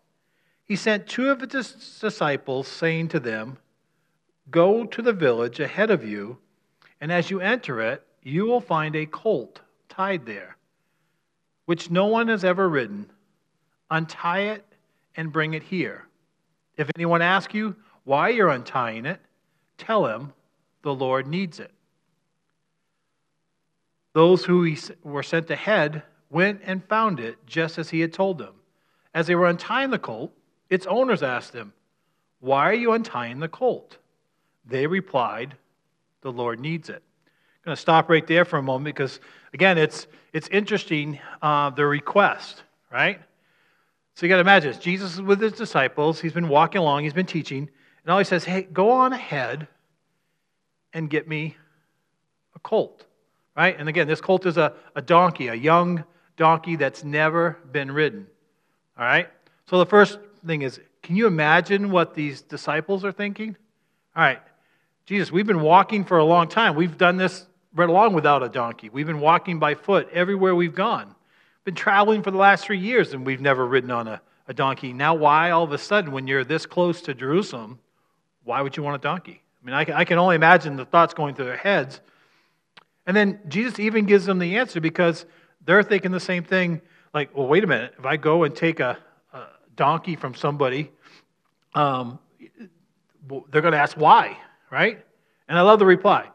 He 0.63 0.75
sent 0.75 1.07
two 1.07 1.29
of 1.29 1.41
his 1.41 1.99
disciples, 1.99 2.67
saying 2.67 3.09
to 3.09 3.19
them, 3.19 3.57
Go 4.49 4.85
to 4.85 5.01
the 5.01 5.13
village 5.13 5.59
ahead 5.59 5.91
of 5.91 6.07
you, 6.07 6.37
and 7.01 7.11
as 7.11 7.29
you 7.29 7.39
enter 7.39 7.81
it, 7.81 8.05
you 8.23 8.45
will 8.45 8.61
find 8.61 8.95
a 8.95 9.05
colt 9.05 9.61
tied 9.87 10.25
there, 10.25 10.57
which 11.65 11.89
no 11.89 12.05
one 12.07 12.27
has 12.27 12.43
ever 12.43 12.67
ridden. 12.67 13.11
Untie 13.91 14.41
it 14.41 14.65
and 15.15 15.31
bring 15.31 15.53
it 15.53 15.63
here. 15.63 16.07
If 16.77 16.89
anyone 16.95 17.21
asks 17.21 17.53
you 17.53 17.75
why 18.03 18.29
you're 18.29 18.49
untying 18.49 19.05
it, 19.05 19.19
tell 19.77 20.05
him 20.05 20.33
the 20.81 20.93
Lord 20.93 21.27
needs 21.27 21.59
it. 21.59 21.71
Those 24.13 24.43
who 24.43 24.75
were 25.03 25.23
sent 25.23 25.49
ahead 25.49 26.03
went 26.29 26.61
and 26.63 26.83
found 26.85 27.19
it 27.19 27.37
just 27.45 27.77
as 27.77 27.89
he 27.89 27.99
had 27.99 28.13
told 28.13 28.37
them. 28.37 28.55
As 29.13 29.27
they 29.27 29.35
were 29.35 29.47
untying 29.47 29.89
the 29.89 29.99
colt, 29.99 30.33
its 30.69 30.85
owners 30.85 31.23
asked 31.23 31.53
them, 31.53 31.73
Why 32.39 32.69
are 32.69 32.73
you 32.73 32.93
untying 32.93 33.39
the 33.39 33.47
colt? 33.47 33.97
They 34.65 34.87
replied, 34.87 35.55
The 36.21 36.31
Lord 36.31 36.59
needs 36.59 36.89
it. 36.89 37.01
I'm 37.01 37.65
going 37.65 37.75
to 37.75 37.81
stop 37.81 38.09
right 38.09 38.25
there 38.25 38.45
for 38.45 38.57
a 38.57 38.63
moment 38.63 38.95
because, 38.95 39.19
again, 39.53 39.77
it's, 39.77 40.07
it's 40.33 40.47
interesting 40.49 41.19
uh, 41.41 41.71
the 41.71 41.85
request, 41.85 42.63
right? 42.91 43.19
So 44.15 44.25
you 44.25 44.29
got 44.29 44.35
to 44.35 44.41
imagine 44.41 44.71
this. 44.71 44.79
Jesus 44.79 45.15
is 45.15 45.21
with 45.21 45.41
his 45.41 45.53
disciples. 45.53 46.19
He's 46.19 46.33
been 46.33 46.49
walking 46.49 46.79
along, 46.79 47.03
he's 47.03 47.13
been 47.13 47.25
teaching, 47.25 47.69
and 48.03 48.11
all 48.11 48.17
he 48.17 48.25
says, 48.25 48.43
Hey, 48.43 48.63
go 48.63 48.91
on 48.91 49.13
ahead 49.13 49.67
and 50.93 51.09
get 51.09 51.27
me 51.27 51.57
a 52.55 52.59
colt, 52.59 53.05
right? 53.55 53.75
And 53.77 53.89
again, 53.89 54.07
this 54.07 54.21
colt 54.21 54.45
is 54.45 54.57
a, 54.57 54.73
a 54.95 55.01
donkey, 55.01 55.47
a 55.47 55.55
young 55.55 56.03
donkey 56.37 56.75
that's 56.75 57.03
never 57.03 57.57
been 57.71 57.91
ridden. 57.91 58.27
All 58.97 59.05
right? 59.05 59.29
So 59.67 59.77
the 59.77 59.85
first 59.85 60.19
thing 60.45 60.61
is 60.61 60.79
can 61.01 61.15
you 61.15 61.27
imagine 61.27 61.91
what 61.91 62.13
these 62.13 62.41
disciples 62.41 63.05
are 63.05 63.11
thinking? 63.11 63.55
All 64.15 64.23
right, 64.23 64.41
Jesus, 65.05 65.31
we've 65.31 65.47
been 65.47 65.61
walking 65.61 66.03
for 66.03 66.17
a 66.17 66.25
long 66.25 66.47
time. 66.47 66.75
We've 66.75 66.97
done 66.97 67.17
this 67.17 67.45
right 67.73 67.89
along 67.89 68.13
without 68.13 68.43
a 68.43 68.49
donkey. 68.49 68.89
We've 68.89 69.07
been 69.07 69.19
walking 69.19 69.59
by 69.59 69.75
foot 69.75 70.09
everywhere 70.11 70.55
we've 70.55 70.75
gone. 70.75 71.15
Been 71.63 71.75
traveling 71.75 72.23
for 72.23 72.31
the 72.31 72.37
last 72.37 72.65
three 72.65 72.79
years 72.79 73.13
and 73.13 73.25
we've 73.25 73.41
never 73.41 73.65
ridden 73.65 73.91
on 73.91 74.07
a, 74.07 74.21
a 74.47 74.53
donkey. 74.53 74.93
Now, 74.93 75.13
why 75.13 75.51
all 75.51 75.63
of 75.63 75.71
a 75.71 75.77
sudden, 75.77 76.11
when 76.11 76.27
you're 76.27 76.43
this 76.43 76.65
close 76.65 77.01
to 77.03 77.13
Jerusalem, 77.13 77.79
why 78.43 78.61
would 78.61 78.75
you 78.75 78.83
want 78.83 78.95
a 78.95 78.99
donkey? 78.99 79.43
I 79.61 79.65
mean, 79.65 79.75
I 79.75 80.05
can, 80.05 80.17
only 80.17 80.35
imagine 80.35 80.75
the 80.75 80.85
thoughts 80.85 81.13
going 81.13 81.35
through 81.35 81.45
their 81.45 81.57
heads. 81.57 81.99
And 83.05 83.15
then 83.15 83.39
Jesus 83.47 83.79
even 83.79 84.05
gives 84.05 84.25
them 84.25 84.39
the 84.39 84.57
answer 84.57 84.79
because 84.79 85.25
they're 85.65 85.83
thinking 85.83 86.11
the 86.11 86.19
same 86.19 86.43
thing 86.43 86.81
like, 87.13 87.35
well, 87.35 87.47
wait 87.47 87.63
a 87.63 87.67
minute. 87.67 87.93
If 87.97 88.05
I 88.05 88.17
go 88.17 88.43
and 88.43 88.55
take 88.55 88.79
a, 88.79 88.97
a 89.33 89.43
donkey 89.75 90.15
from 90.15 90.33
somebody, 90.33 90.91
um, 91.73 92.19
they're 93.51 93.61
going 93.61 93.73
to 93.73 93.79
ask 93.79 93.97
why, 93.97 94.37
right? 94.71 95.03
And 95.47 95.57
I 95.57 95.61
love 95.61 95.79
the 95.79 95.85
reply 95.85 96.29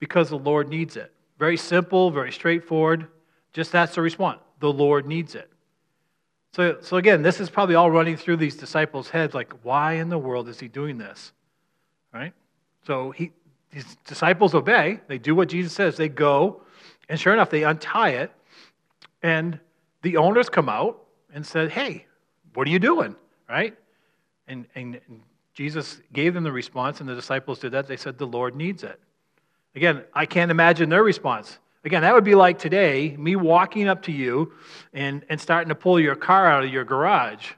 because 0.00 0.28
the 0.28 0.38
Lord 0.38 0.68
needs 0.68 0.96
it. 0.96 1.12
Very 1.38 1.56
simple, 1.56 2.10
very 2.10 2.32
straightforward. 2.32 3.06
Just 3.52 3.72
that's 3.72 3.94
the 3.94 4.02
response. 4.02 4.40
The 4.60 4.72
Lord 4.72 5.06
needs 5.06 5.34
it. 5.34 5.50
So, 6.54 6.78
so 6.80 6.96
again, 6.96 7.22
this 7.22 7.40
is 7.40 7.50
probably 7.50 7.74
all 7.74 7.90
running 7.90 8.16
through 8.16 8.36
these 8.36 8.56
disciples' 8.56 9.10
heads 9.10 9.34
like, 9.34 9.52
why 9.62 9.94
in 9.94 10.08
the 10.08 10.18
world 10.18 10.48
is 10.48 10.60
he 10.60 10.68
doing 10.68 10.98
this? 10.98 11.32
Right? 12.12 12.32
So 12.86 13.10
he, 13.10 13.32
these 13.70 13.96
disciples 14.06 14.54
obey. 14.54 15.00
They 15.08 15.18
do 15.18 15.34
what 15.34 15.48
Jesus 15.48 15.72
says. 15.72 15.96
They 15.96 16.08
go, 16.08 16.62
and 17.08 17.18
sure 17.18 17.32
enough, 17.32 17.50
they 17.50 17.64
untie 17.64 18.10
it 18.10 18.32
and 19.24 19.58
the 20.02 20.18
owners 20.18 20.50
come 20.50 20.68
out 20.68 21.02
and 21.32 21.44
said, 21.44 21.70
Hey, 21.72 22.04
what 22.52 22.68
are 22.68 22.70
you 22.70 22.78
doing? 22.78 23.16
Right? 23.48 23.74
And, 24.46 24.66
and 24.74 25.00
Jesus 25.54 26.02
gave 26.12 26.34
them 26.34 26.44
the 26.44 26.52
response, 26.52 27.00
and 27.00 27.08
the 27.08 27.14
disciples 27.14 27.58
did 27.58 27.72
that. 27.72 27.88
They 27.88 27.96
said, 27.96 28.18
The 28.18 28.26
Lord 28.26 28.54
needs 28.54 28.84
it. 28.84 29.00
Again, 29.74 30.04
I 30.12 30.26
can't 30.26 30.50
imagine 30.50 30.90
their 30.90 31.02
response. 31.02 31.58
Again, 31.86 32.02
that 32.02 32.14
would 32.14 32.24
be 32.24 32.34
like 32.34 32.58
today, 32.58 33.16
me 33.18 33.34
walking 33.34 33.88
up 33.88 34.02
to 34.02 34.12
you 34.12 34.52
and, 34.92 35.24
and 35.30 35.40
starting 35.40 35.70
to 35.70 35.74
pull 35.74 35.98
your 35.98 36.14
car 36.14 36.46
out 36.46 36.62
of 36.62 36.70
your 36.70 36.84
garage, 36.84 37.52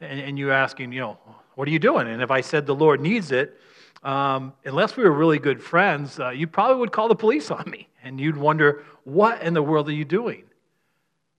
and, 0.00 0.20
and 0.20 0.38
you 0.38 0.52
asking, 0.52 0.92
you 0.92 1.00
know, 1.00 1.18
what 1.56 1.66
are 1.66 1.72
you 1.72 1.80
doing? 1.80 2.06
And 2.06 2.22
if 2.22 2.30
I 2.30 2.42
said 2.42 2.64
the 2.64 2.74
Lord 2.76 3.00
needs 3.00 3.32
it, 3.32 3.60
um, 4.02 4.52
unless 4.64 4.96
we 4.96 5.04
were 5.04 5.12
really 5.12 5.38
good 5.38 5.62
friends, 5.62 6.20
uh, 6.20 6.30
you 6.30 6.46
probably 6.46 6.76
would 6.76 6.92
call 6.92 7.08
the 7.08 7.16
police 7.16 7.50
on 7.50 7.68
me, 7.70 7.88
and 8.02 8.20
you'd 8.20 8.36
wonder, 8.36 8.84
what 9.04 9.42
in 9.42 9.54
the 9.54 9.62
world 9.62 9.88
are 9.88 9.92
you 9.92 10.04
doing? 10.04 10.44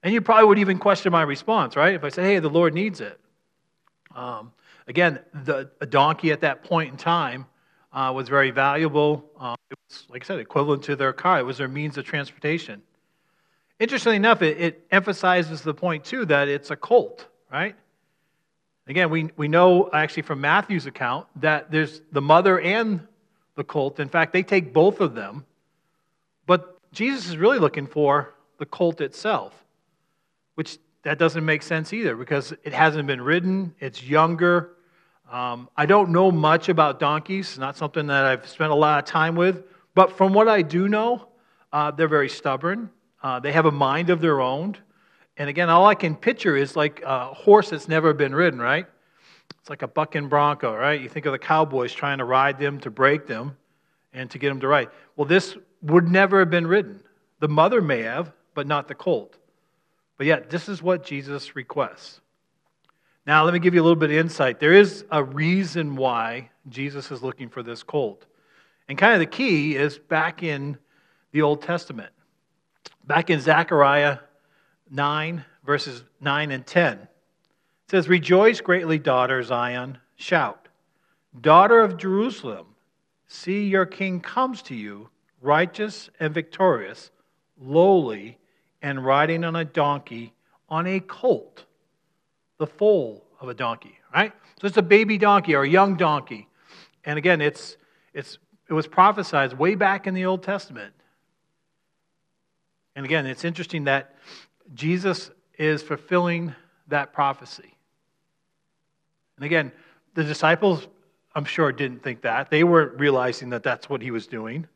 And 0.03 0.13
you 0.13 0.21
probably 0.21 0.45
would 0.45 0.59
even 0.59 0.77
question 0.77 1.11
my 1.11 1.23
response, 1.23 1.75
right? 1.75 1.93
If 1.93 2.03
I 2.03 2.09
said, 2.09 2.23
hey, 2.23 2.39
the 2.39 2.49
Lord 2.49 2.73
needs 2.73 3.01
it. 3.01 3.19
Um, 4.15 4.51
again, 4.87 5.19
the, 5.43 5.71
a 5.81 5.85
donkey 5.85 6.31
at 6.31 6.41
that 6.41 6.63
point 6.63 6.91
in 6.91 6.97
time 6.97 7.45
uh, 7.91 8.11
was 8.15 8.29
very 8.29 8.51
valuable. 8.51 9.29
Um, 9.39 9.55
it 9.69 9.77
was, 9.89 10.05
like 10.09 10.23
I 10.23 10.25
said, 10.25 10.39
equivalent 10.39 10.83
to 10.83 10.95
their 10.95 11.13
car, 11.13 11.39
it 11.39 11.45
was 11.45 11.57
their 11.57 11.67
means 11.67 11.97
of 11.97 12.05
transportation. 12.05 12.81
Interestingly 13.79 14.17
enough, 14.17 14.41
it, 14.41 14.59
it 14.59 14.87
emphasizes 14.91 15.61
the 15.61 15.73
point, 15.73 16.03
too, 16.03 16.25
that 16.25 16.47
it's 16.47 16.71
a 16.71 16.75
colt, 16.75 17.27
right? 17.51 17.75
Again, 18.89 19.09
we, 19.09 19.29
we 19.37 19.47
know 19.47 19.89
actually 19.93 20.23
from 20.23 20.41
Matthew's 20.41 20.85
account 20.85 21.27
that 21.37 21.71
there's 21.71 22.01
the 22.11 22.21
mother 22.21 22.59
and 22.59 23.07
the 23.55 23.63
colt. 23.63 23.99
In 23.99 24.09
fact, 24.09 24.33
they 24.33 24.43
take 24.43 24.73
both 24.73 24.99
of 24.99 25.15
them. 25.15 25.45
But 26.45 26.77
Jesus 26.91 27.27
is 27.27 27.37
really 27.37 27.59
looking 27.59 27.87
for 27.87 28.33
the 28.57 28.65
colt 28.65 28.99
itself 28.99 29.53
which 30.59 30.77
that 31.03 31.17
doesn't 31.17 31.45
make 31.45 31.63
sense 31.63 31.93
either 31.93 32.17
because 32.17 32.51
it 32.65 32.73
hasn't 32.73 33.07
been 33.07 33.21
ridden, 33.21 33.73
it's 33.79 34.03
younger. 34.03 34.71
Um, 35.31 35.69
I 35.77 35.85
don't 35.85 36.09
know 36.09 36.31
much 36.31 36.67
about 36.67 36.99
donkeys, 36.99 37.57
not 37.57 37.77
something 37.77 38.07
that 38.07 38.25
I've 38.25 38.45
spent 38.45 38.69
a 38.69 38.75
lot 38.75 38.99
of 38.99 39.05
time 39.05 39.37
with, 39.37 39.63
but 39.95 40.17
from 40.17 40.33
what 40.33 40.49
I 40.49 40.63
do 40.63 40.89
know, 40.89 41.29
uh, 41.71 41.91
they're 41.91 42.09
very 42.09 42.27
stubborn. 42.27 42.89
Uh, 43.23 43.39
they 43.39 43.53
have 43.53 43.67
a 43.67 43.71
mind 43.71 44.09
of 44.09 44.19
their 44.19 44.41
own. 44.41 44.75
And 45.39 45.49
again, 45.49 45.69
all 45.69 45.87
I 45.87 45.95
can 45.95 46.15
picture 46.15 46.57
is 46.57 46.75
like 46.75 47.01
a 47.03 47.33
horse 47.33 47.69
that's 47.69 47.87
never 47.87 48.13
been 48.13 48.35
ridden, 48.35 48.59
right? 48.59 48.85
It's 49.61 49.69
like 49.69 49.81
a 49.81 49.87
bucking 49.87 50.27
bronco, 50.27 50.75
right? 50.75 50.99
You 50.99 51.07
think 51.07 51.25
of 51.25 51.31
the 51.31 51.39
cowboys 51.39 51.93
trying 51.93 52.17
to 52.17 52.25
ride 52.25 52.59
them 52.59 52.79
to 52.81 52.91
break 52.91 53.25
them 53.25 53.55
and 54.13 54.29
to 54.31 54.37
get 54.37 54.49
them 54.49 54.59
to 54.59 54.67
ride. 54.67 54.89
Well, 55.15 55.25
this 55.25 55.57
would 55.81 56.09
never 56.09 56.39
have 56.39 56.49
been 56.49 56.67
ridden. 56.67 57.01
The 57.39 57.47
mother 57.47 57.81
may 57.81 58.01
have, 58.01 58.33
but 58.53 58.67
not 58.67 58.89
the 58.89 58.95
colt. 58.95 59.37
But 60.17 60.27
yet, 60.27 60.49
this 60.49 60.67
is 60.67 60.83
what 60.83 61.05
Jesus 61.05 61.55
requests. 61.55 62.19
Now, 63.25 63.45
let 63.45 63.53
me 63.53 63.59
give 63.59 63.73
you 63.73 63.81
a 63.81 63.83
little 63.83 63.95
bit 63.95 64.11
of 64.11 64.17
insight. 64.17 64.59
There 64.59 64.73
is 64.73 65.05
a 65.09 65.23
reason 65.23 65.95
why 65.95 66.49
Jesus 66.67 67.11
is 67.11 67.23
looking 67.23 67.47
for 67.47 67.63
this 67.63 67.81
colt. 67.81 68.25
And 68.89 68.97
kind 68.97 69.13
of 69.13 69.19
the 69.19 69.25
key 69.25 69.77
is 69.77 69.97
back 69.97 70.43
in 70.43 70.77
the 71.31 71.43
Old 71.43 71.61
Testament. 71.61 72.11
Back 73.05 73.29
in 73.29 73.39
Zechariah 73.39 74.17
9, 74.89 75.45
verses 75.65 76.03
9 76.21 76.51
and 76.51 76.65
10. 76.65 76.99
It 76.99 77.07
says, 77.89 78.07
Rejoice 78.09 78.61
greatly, 78.61 78.99
daughter 78.99 79.41
Zion, 79.43 79.97
shout. 80.15 80.67
Daughter 81.39 81.79
of 81.79 81.97
Jerusalem, 81.97 82.67
see 83.27 83.67
your 83.67 83.85
king 83.85 84.19
comes 84.19 84.61
to 84.63 84.75
you, 84.75 85.09
righteous 85.41 86.09
and 86.19 86.33
victorious, 86.33 87.11
lowly, 87.59 88.37
and 88.81 89.05
riding 89.05 89.43
on 89.43 89.55
a 89.55 89.65
donkey, 89.65 90.33
on 90.69 90.87
a 90.87 90.99
colt 90.99 91.65
the 92.59 92.67
foal 92.67 93.25
of 93.39 93.49
a 93.49 93.53
donkey, 93.53 93.97
right? 94.13 94.33
So 94.61 94.67
it's 94.67 94.77
a 94.77 94.83
baby 94.83 95.17
donkey 95.17 95.55
or 95.55 95.63
a 95.63 95.69
young 95.69 95.95
donkey. 95.95 96.47
And 97.05 97.17
again, 97.17 97.41
it's, 97.41 97.77
it's, 98.13 98.37
it 98.69 98.73
was 98.73 98.85
prophesied 98.85 99.53
way 99.53 99.75
back 99.75 100.05
in 100.05 100.13
the 100.13 100.25
Old 100.25 100.43
Testament. 100.43 100.93
And 102.95 103.05
again, 103.05 103.25
it's 103.25 103.45
interesting 103.45 103.85
that 103.85 104.15
Jesus 104.73 105.31
is 105.57 105.81
fulfilling 105.81 106.53
that 106.87 107.13
prophecy. 107.13 107.75
And 109.37 109.45
again, 109.45 109.71
the 110.15 110.23
disciples, 110.23 110.87
I'm 111.35 111.45
sure, 111.45 111.71
didn't 111.71 112.03
think 112.03 112.21
that. 112.21 112.49
They 112.49 112.63
weren't 112.63 112.99
realizing 112.99 113.49
that 113.51 113.63
that's 113.63 113.89
what 113.89 114.01
he 114.01 114.11
was 114.11 114.27
doing. 114.27 114.67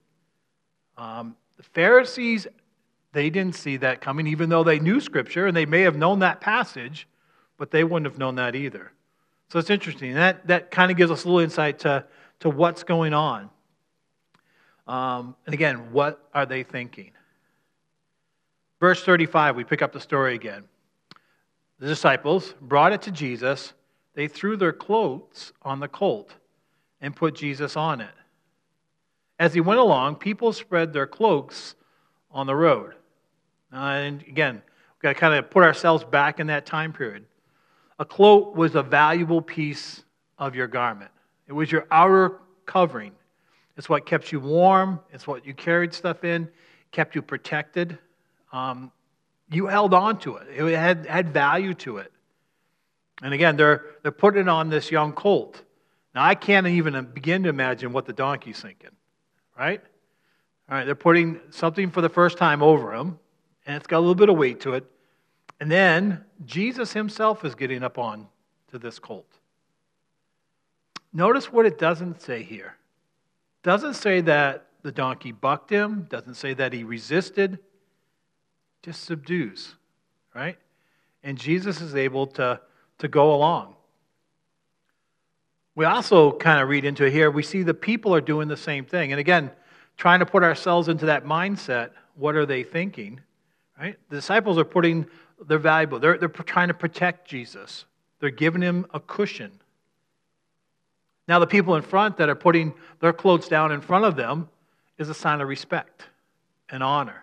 Um, 0.98 1.36
the 1.58 1.64
Pharisees, 1.64 2.48
they 3.12 3.30
didn't 3.30 3.56
see 3.56 3.78
that 3.78 4.02
coming, 4.02 4.28
even 4.28 4.50
though 4.50 4.64
they 4.64 4.80
knew 4.80 5.00
Scripture 5.00 5.48
and 5.48 5.56
they 5.56 5.66
may 5.66 5.82
have 5.82 5.96
known 5.96 6.20
that 6.20 6.42
passage 6.42 7.08
but 7.58 7.72
they 7.72 7.84
wouldn't 7.84 8.06
have 8.12 8.20
known 8.20 8.36
that 8.36 8.56
either. 8.56 8.92
So 9.50 9.60
it's 9.60 9.70
interesting. 9.70 10.16
That, 10.16 10.48
that 10.48 10.72
kind 10.72 10.92
of 10.92 10.98
gives 10.98 11.12
us 11.12 11.24
a 11.24 11.28
little 11.28 11.40
insight 11.40 11.80
to, 11.80 12.06
to 12.40 12.50
what's 12.50 12.84
going 12.84 13.14
on. 13.14 13.50
Um, 14.88 15.36
and 15.46 15.54
again, 15.54 15.94
what 15.94 16.28
are 16.34 16.46
they 16.46 16.64
thinking? 16.64 17.12
Verse 18.84 19.02
35, 19.02 19.56
we 19.56 19.64
pick 19.64 19.82
up 19.82 19.94
the 19.94 20.00
story 20.02 20.36
again. 20.36 20.66
The 21.80 21.88
disciples 21.88 22.54
brought 22.60 22.92
it 22.92 23.02
to 23.04 23.12
Jesus. 23.12 23.72
They 24.14 24.28
threw 24.28 24.58
their 24.58 24.74
clothes 24.74 25.54
on 25.62 25.80
the 25.80 25.88
colt 25.88 26.36
and 27.00 27.16
put 27.16 27.34
Jesus 27.34 27.78
on 27.78 28.02
it. 28.02 28.12
As 29.40 29.54
he 29.54 29.62
went 29.62 29.80
along, 29.80 30.18
people 30.18 30.52
spread 30.52 30.92
their 30.92 31.08
cloaks 31.08 31.76
on 32.30 32.46
the 32.46 32.58
road. 32.58 32.96
And 33.72 34.22
again, 34.24 34.56
we've 34.56 35.02
got 35.02 35.14
to 35.14 35.16
kind 35.16 35.34
of 35.36 35.50
put 35.50 35.64
ourselves 35.64 36.04
back 36.04 36.42
in 36.42 36.48
that 36.48 36.66
time 36.66 36.92
period. 36.92 37.24
A 38.00 38.06
cloak 38.06 38.54
was 38.54 38.76
a 38.76 38.84
valuable 38.84 39.42
piece 39.42 40.04
of 40.38 40.56
your 40.56 40.68
garment, 40.68 41.12
it 41.48 41.54
was 41.54 41.72
your 41.72 41.88
outer 41.90 42.42
covering. 42.66 43.14
It's 43.78 43.88
what 43.88 44.06
kept 44.06 44.34
you 44.34 44.42
warm, 44.42 45.00
it's 45.14 45.26
what 45.26 45.48
you 45.48 45.54
carried 45.54 45.94
stuff 45.94 46.26
in, 46.26 46.50
kept 46.92 47.16
you 47.16 47.22
protected. 47.22 47.98
Um, 48.54 48.92
you 49.52 49.68
held 49.68 49.94
on 49.94 50.20
to 50.20 50.38
it, 50.38 50.48
it 50.50 50.78
had, 50.78 51.06
had 51.06 51.34
value 51.34 51.74
to 51.74 51.98
it. 51.98 52.12
And 53.22 53.34
again, 53.34 53.58
they're, 53.58 53.84
they're 54.02 54.12
putting 54.12 54.42
it 54.42 54.50
on 54.50 54.70
this 54.70 54.90
young 54.92 55.12
colt. 55.12 55.62
Now, 56.16 56.24
I 56.24 56.36
can't 56.36 56.68
even 56.68 57.06
begin 57.14 57.44
to 57.44 57.50
imagine 57.50 57.92
what 57.92 58.06
the 58.06 58.14
donkey's 58.14 58.62
thinking, 58.62 58.92
right? 59.58 59.82
All 60.70 60.78
right, 60.78 60.86
they're 60.86 60.96
putting 60.96 61.40
something 61.50 61.90
for 61.92 62.02
the 62.02 62.10
first 62.10 62.38
time 62.38 62.64
over 62.64 62.94
him, 62.94 63.20
and 63.66 63.76
it's 63.76 63.88
got 63.88 63.98
a 63.98 64.00
little 64.00 64.16
bit 64.16 64.30
of 64.30 64.38
weight 64.38 64.62
to 64.62 64.74
it. 64.74 64.86
And 65.60 65.72
then 65.72 66.24
Jesus 66.46 66.94
himself 66.94 67.44
is 67.44 67.56
getting 67.56 67.84
up 67.84 67.98
on 67.98 68.28
to 68.72 68.80
this 68.80 69.00
colt. 69.00 69.28
Notice 71.12 71.52
what 71.52 71.66
it 71.66 71.78
doesn't 71.78 72.22
say 72.22 72.44
here. 72.44 72.76
Doesn't 73.62 73.94
say 73.94 74.22
that 74.22 74.68
the 74.82 74.92
donkey 74.92 75.32
bucked 75.32 75.70
him, 75.70 76.08
doesn't 76.10 76.36
say 76.36 76.54
that 76.56 76.74
he 76.74 76.84
resisted, 76.84 77.60
just 78.84 79.04
subdues, 79.04 79.76
right? 80.36 80.58
And 81.24 81.38
Jesus 81.38 81.82
is 81.82 81.96
able 81.96 82.28
to, 82.28 82.60
to 83.00 83.08
go 83.08 83.34
along. 83.34 83.76
We 85.76 85.86
also 85.86 86.32
kind 86.34 86.62
of 86.62 86.70
read 86.70 86.86
into 86.86 87.06
it 87.06 87.12
here, 87.12 87.32
we 87.32 87.42
see 87.42 87.64
the 87.64 87.74
people 87.74 88.14
are 88.14 88.22
doing 88.22 88.48
the 88.48 88.58
same 88.58 88.86
thing. 88.86 89.12
And 89.12 89.20
again, 89.20 89.50
trying 89.98 90.20
to 90.20 90.26
put 90.26 90.44
ourselves 90.44 90.88
into 90.88 91.08
that 91.08 91.26
mindset, 91.26 91.92
what 92.16 92.36
are 92.36 92.46
they 92.46 92.64
thinking? 92.64 93.22
Right? 93.80 93.98
The 94.10 94.18
disciples 94.18 94.60
are 94.60 94.66
putting 94.66 95.08
they're 95.48 95.60
valuable. 95.60 96.00
They're, 96.00 96.18
they're 96.18 96.30
trying 96.30 96.70
to 96.70 96.74
protect 96.74 97.28
Jesus, 97.28 97.86
they're 98.20 98.30
giving 98.30 98.62
him 98.62 98.86
a 98.94 99.00
cushion. 99.00 99.52
Now, 101.26 101.40
the 101.40 101.48
people 101.48 101.76
in 101.76 101.84
front 101.84 102.18
that 102.18 102.28
are 102.28 102.36
putting 102.36 102.74
their 103.00 103.14
clothes 103.14 103.48
down 103.48 103.72
in 103.72 103.80
front 103.80 104.04
of 104.04 104.18
them 104.18 104.50
is 104.98 105.08
a 105.08 105.14
sign 105.14 105.40
of 105.40 105.48
respect 105.48 106.04
and 106.70 106.84
honor. 106.84 107.23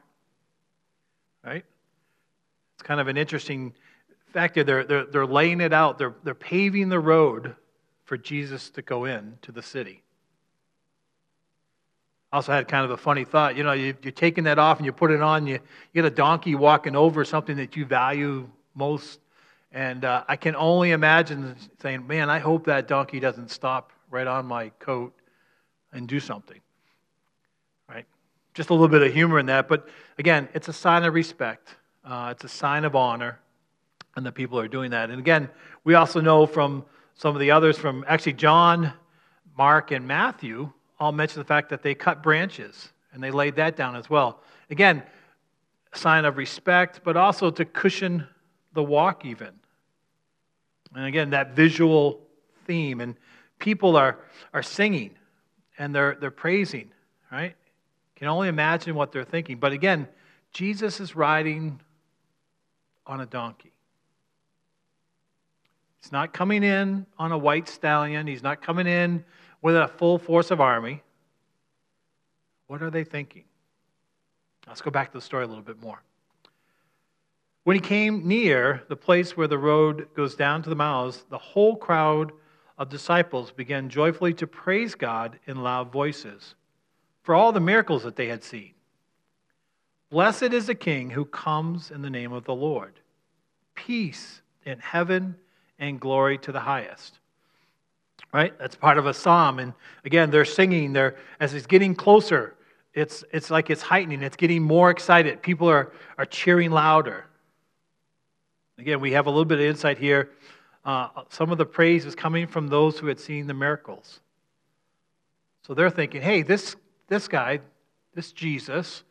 It's 2.81 2.87
kind 2.87 2.99
of 2.99 3.09
an 3.09 3.19
interesting 3.19 3.75
fact 4.33 4.55
here. 4.55 4.65
They're, 4.65 4.85
they're, 4.85 5.05
they're 5.05 5.27
laying 5.27 5.61
it 5.61 5.75
out, 5.75 5.99
they're, 5.99 6.15
they're 6.25 6.35
paving 6.35 6.89
the 6.89 6.99
road 6.99 7.55
for 8.05 8.17
Jesus 8.17 8.71
to 8.71 8.81
go 8.81 9.05
in 9.05 9.35
to 9.43 9.53
the 9.53 9.61
city. 9.61 10.03
I 12.33 12.37
also 12.37 12.53
had 12.53 12.69
kind 12.69 12.87
of 12.87 12.91
a 12.91 12.97
funny 12.97 13.27
thought. 13.27 13.55
You 13.55 13.65
know, 13.65 13.73
you, 13.73 13.95
are 14.03 14.11
taking 14.13 14.45
that 14.45 14.59
off 14.59 14.79
and 14.79 14.87
you 14.87 14.93
put 14.93 15.11
it 15.11 15.21
on, 15.21 15.47
you, 15.47 15.57
you 15.93 16.03
get 16.03 16.07
a 16.07 16.11
donkey 16.11 16.55
walking 16.55 16.97
over 16.97 17.23
something 17.23 17.59
that 17.59 17.77
you 17.77 17.85
value 17.85 18.49
most. 18.75 19.21
And 19.73 20.07
uh, 20.07 20.25
I 20.27 20.37
can 20.37 20.57
only 20.57 20.93
imagine 20.93 21.57
saying, 21.83 22.07
man, 22.07 22.31
I 22.31 22.39
hope 22.39 22.65
that 22.65 22.89
donkey 22.89 23.21
doesn't 23.21 23.51
stop 23.51 23.93
right 24.09 24.27
on 24.27 24.47
my 24.47 24.71
coat 24.79 25.13
and 25.93 26.09
do 26.09 26.19
something. 26.19 26.61
Right? 27.91 28.07
Just 28.55 28.71
a 28.71 28.73
little 28.73 28.89
bit 28.89 29.03
of 29.03 29.13
humor 29.13 29.39
in 29.39 29.45
that. 29.47 29.69
But 29.69 29.87
again, 30.17 30.49
it's 30.55 30.69
a 30.69 30.73
sign 30.73 31.05
of 31.05 31.13
respect, 31.13 31.77
uh, 32.05 32.29
it's 32.33 32.45
a 32.45 32.49
sign 32.49 32.85
of 32.85 32.97
honor, 32.97 33.39
and 34.17 34.25
the 34.25 34.33
people 34.33 34.59
are 34.59 34.69
doing 34.69 34.91
that. 34.91 35.11
And 35.11 35.19
again, 35.19 35.49
we 35.85 35.95
also 35.95 36.21
know 36.21 36.47
from 36.47 36.85
some 37.15 37.35
of 37.35 37.41
the 37.41 37.51
others, 37.51 37.79
from 37.79 38.05
actually 38.09 38.33
John, 38.35 38.93
Mark, 39.57 39.91
and 39.91 40.07
Matthew, 40.07 40.73
all 40.99 41.13
mention 41.13 41.41
the 41.41 41.47
fact 41.47 41.71
that 41.71 41.83
they 41.83 41.95
cut 41.95 42.23
branches 42.23 42.93
and 43.13 43.23
they 43.23 43.31
laid 43.31 43.57
that 43.57 43.77
down 43.77 43.97
as 43.97 44.09
well. 44.09 44.41
Again, 44.71 45.03
a 45.93 45.99
sign 45.99 46.25
of 46.25 46.37
respect, 46.37 47.01
but 47.05 47.17
also 47.17 47.51
to 47.51 47.65
cushion 47.65 48.27
the 48.73 48.83
walk, 48.83 49.25
even. 49.25 49.51
And 50.95 51.07
again, 51.07 51.31
that 51.31 51.55
visual 51.55 52.21
theme. 52.67 53.01
And 53.01 53.17
people 53.59 53.97
are, 53.97 54.19
are 54.53 54.63
singing 54.63 55.15
and 55.79 55.95
they're, 55.95 56.17
they're 56.21 56.31
praising, 56.31 56.91
right? 57.33 57.55
Can 58.17 58.29
only 58.29 58.49
imagine 58.49 58.95
what 58.95 59.13
they're 59.13 59.25
thinking. 59.25 59.59
But 59.59 59.73
again, 59.73 60.07
Jesus 60.53 61.01
is 61.01 61.17
riding 61.17 61.81
on 63.07 63.21
a 63.21 63.27
donkey. 63.27 63.73
He's 66.01 66.13
not 66.13 66.33
coming 66.33 66.63
in 66.63 67.07
on 67.19 67.33
a 67.33 67.39
white 67.39 67.69
stallion. 67.69 68.27
He's 68.27 68.43
not 68.43 68.63
coming 68.63 68.87
in 68.87 69.25
with 69.63 69.77
a 69.77 69.89
full 69.89 70.19
force 70.19 70.51
of 70.51 70.61
army. 70.61 71.03
What 72.67 72.83
are 72.83 72.91
they 72.91 73.05
thinking? 73.05 73.45
Let's 74.67 74.81
go 74.81 74.91
back 74.91 75.13
to 75.13 75.19
the 75.19 75.23
story 75.23 75.45
a 75.45 75.47
little 75.47 75.63
bit 75.63 75.83
more. 75.83 76.03
When 77.65 77.75
he 77.75 77.81
came 77.81 78.27
near 78.27 78.85
the 78.89 78.97
place 78.97 79.37
where 79.37 79.49
the 79.49 79.59
road 79.59 80.09
goes 80.15 80.35
down 80.35 80.63
to 80.63 80.71
the 80.71 80.77
mouths, 80.77 81.25
the 81.29 81.39
whole 81.39 81.77
crowd 81.77 82.33
of 82.79 82.89
disciples 82.89 83.53
began 83.53 83.91
joyfully 83.91 84.33
to 84.35 84.47
praise 84.47 84.95
God 84.95 85.39
in 85.47 85.63
loud 85.63 85.93
voices 85.93 86.55
for 87.23 87.35
all 87.35 87.53
the 87.53 87.61
miracles 87.61 88.03
that 88.05 88.17
they 88.17 88.29
had 88.29 88.43
seen. 88.43 88.73
Blessed 90.11 90.53
is 90.53 90.67
the 90.67 90.75
King 90.75 91.11
who 91.11 91.25
comes 91.25 91.91
in 91.91 92.03
the 92.03 92.11
name 92.11 92.33
of 92.33 92.45
the 92.45 92.55
Lord. 92.55 92.95
Peace 93.75 94.43
in 94.65 94.79
heaven 94.79 95.37
and 95.79 96.01
glory 96.01 96.37
to 96.39 96.53
the 96.53 96.61
highest 96.61 97.21
right? 98.33 98.57
That's 98.59 98.77
part 98.77 98.99
of 98.99 99.07
a 99.07 99.15
psalm. 99.15 99.59
And 99.59 99.73
again, 100.05 100.31
they're 100.31 100.45
singing, 100.45 100.93
they're, 100.93 101.17
as 101.41 101.55
it's 101.55 101.67
getting 101.67 101.95
closer, 101.95 102.55
it's, 102.95 103.25
it's 103.33 103.51
like 103.51 103.71
it's 103.71 103.83
heightening, 103.83 104.23
it's 104.23 104.37
getting 104.37 104.63
more 104.63 104.91
excited. 104.91 105.43
People 105.43 105.69
are, 105.69 105.93
are 106.19 106.25
cheering 106.25 106.71
louder. 106.71 107.27
Again, 108.79 109.01
we 109.01 109.13
have 109.13 109.27
a 109.27 109.31
little 109.31 109.45
bit 109.45 109.59
of 109.59 109.65
insight 109.65 109.99
here. 109.99 110.31
Uh, 110.85 111.09
some 111.29 111.53
of 111.53 111.59
the 111.59 111.67
praise 111.67 112.07
is 112.07 112.15
coming 112.15 112.47
from 112.47 112.69
those 112.69 112.99
who 112.99 113.07
had 113.07 113.21
seen 113.21 113.47
the 113.47 113.55
miracles. 113.55 114.21
So 115.67 115.75
they're 115.75 115.91
thinking, 115.91 116.23
hey, 116.23 116.43
this, 116.43 116.75
this 117.07 117.29
guy, 117.29 117.61
this 118.15 118.33
Jesus, 118.33 119.05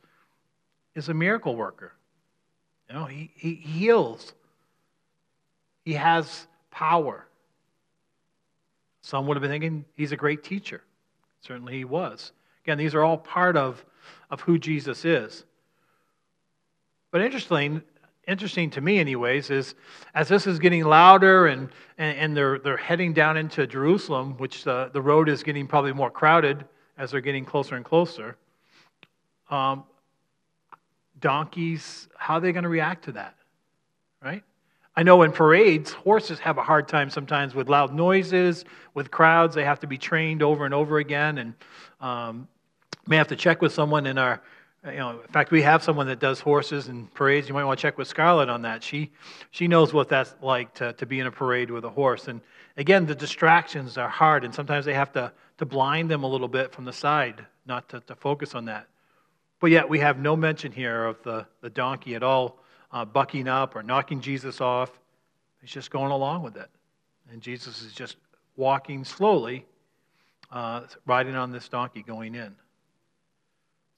is 0.96 1.10
a 1.10 1.14
miracle 1.14 1.56
worker. 1.56 1.94
You 2.88 2.96
know, 2.96 3.06
he, 3.06 3.32
he 3.36 3.56
heals, 3.56 4.34
he 5.86 5.94
has 5.94 6.48
power. 6.72 7.28
Some 9.02 9.28
would 9.28 9.38
have 9.38 9.42
been 9.42 9.52
thinking 9.52 9.86
he's 9.96 10.12
a 10.12 10.18
great 10.18 10.44
teacher. 10.44 10.82
Certainly 11.42 11.74
he 11.74 11.86
was. 11.86 12.32
Again, 12.64 12.78
these 12.78 12.94
are 12.96 13.04
all 13.04 13.18
part 13.18 13.56
of, 13.56 13.84
of 14.30 14.42
who 14.42 14.58
Jesus 14.58 15.06
is. 15.06 15.46
But 17.12 17.22
interesting, 17.22 17.82
interesting 18.28 18.70
to 18.72 18.82
me, 18.82 19.00
anyways, 19.00 19.50
is 19.50 19.76
as 20.14 20.28
this 20.28 20.46
is 20.46 20.60
getting 20.60 20.84
louder 20.84 21.48
and, 21.48 21.70
and, 21.98 22.18
and 22.18 22.38
they're, 22.38 22.60
they're 22.60 22.78
heading 22.78 23.14
down 23.14 23.38
into 23.38 23.66
Jerusalem, 23.66 24.38
which 24.38 24.64
the, 24.64 24.90
the 24.94 25.02
road 25.02 25.30
is 25.30 25.44
getting 25.44 25.66
probably 25.66 25.94
more 25.94 26.12
crowded 26.12 26.66
as 26.98 27.12
they're 27.12 27.22
getting 27.22 27.46
closer 27.46 27.76
and 27.76 27.86
closer. 27.86 28.36
Um, 29.50 29.86
donkeys, 31.20 32.08
how 32.18 32.36
are 32.36 32.40
they 32.40 32.52
going 32.52 32.64
to 32.64 32.70
react 32.70 33.06
to 33.06 33.14
that? 33.14 33.36
Right? 34.24 34.44
I 34.96 35.04
know 35.04 35.22
in 35.22 35.32
parades, 35.32 35.92
horses 35.92 36.40
have 36.40 36.58
a 36.58 36.64
hard 36.64 36.88
time 36.88 37.10
sometimes 37.10 37.56
with 37.56 37.70
loud 37.70 37.94
noises, 37.94 38.66
with 38.94 39.12
crowds. 39.12 39.56
They 39.56 39.64
have 39.64 39.80
to 39.82 39.88
be 39.88 39.98
trained 39.98 40.44
over 40.44 40.66
and 40.66 40.74
over 40.74 40.98
again, 40.98 41.38
and 41.38 41.54
um, 42.02 42.48
may 43.08 43.16
have 43.16 43.30
to 43.30 43.36
check 43.36 43.62
with 43.62 43.72
someone 43.72 44.06
in 44.06 44.18
our 44.18 44.42
you 44.86 44.96
know, 44.96 45.20
in 45.22 45.28
fact, 45.28 45.52
we 45.52 45.62
have 45.62 45.84
someone 45.84 46.08
that 46.08 46.20
does 46.20 46.40
horses 46.40 46.88
and 46.88 47.14
parades. 47.14 47.50
You 47.50 47.54
might 47.54 47.66
want 47.66 47.80
to 47.80 47.82
check 47.82 47.98
with 47.98 48.08
Scarlett 48.08 48.50
on 48.50 48.62
that. 48.62 48.82
She, 48.82 49.12
she 49.52 49.68
knows 49.68 49.94
what 49.94 50.08
that's 50.08 50.34
like 50.42 50.74
to, 50.76 50.94
to 50.94 51.06
be 51.06 51.20
in 51.20 51.28
a 51.28 51.32
parade 51.32 51.70
with 51.70 51.84
a 51.84 51.90
horse. 51.90 52.30
And 52.30 52.40
again, 52.78 53.06
the 53.06 53.16
distractions 53.16 53.98
are 53.98 54.08
hard, 54.08 54.46
and 54.46 54.56
sometimes 54.56 54.86
they 54.86 54.94
have 54.94 55.12
to, 55.14 55.34
to 55.58 55.66
blind 55.66 56.10
them 56.10 56.24
a 56.24 56.28
little 56.28 56.48
bit 56.48 56.72
from 56.72 56.86
the 56.86 56.94
side, 56.94 57.46
not 57.66 57.90
to, 57.90 58.00
to 58.02 58.16
focus 58.16 58.56
on 58.56 58.66
that. 58.66 58.88
But 59.60 59.72
yet, 59.72 59.90
we 59.90 60.00
have 60.00 60.20
no 60.20 60.36
mention 60.36 60.72
here 60.72 61.06
of 61.06 61.22
the, 61.24 61.46
the 61.62 61.70
donkey 61.70 62.16
at 62.16 62.24
all 62.24 62.60
uh, 62.92 63.06
bucking 63.06 63.48
up 63.48 63.76
or 63.76 63.84
knocking 63.84 64.22
Jesus 64.22 64.62
off. 64.62 64.98
He's 65.62 65.72
just 65.72 65.92
going 65.92 66.12
along 66.12 66.44
with 66.44 66.56
it. 66.56 66.70
And 67.32 67.42
Jesus 67.42 67.82
is 67.82 67.94
just 67.94 68.16
walking 68.56 69.04
slowly, 69.04 69.66
uh, 70.52 70.82
riding 71.06 71.36
on 71.36 71.52
this 71.52 71.68
donkey 71.68 72.02
going 72.02 72.36
in. 72.36 72.56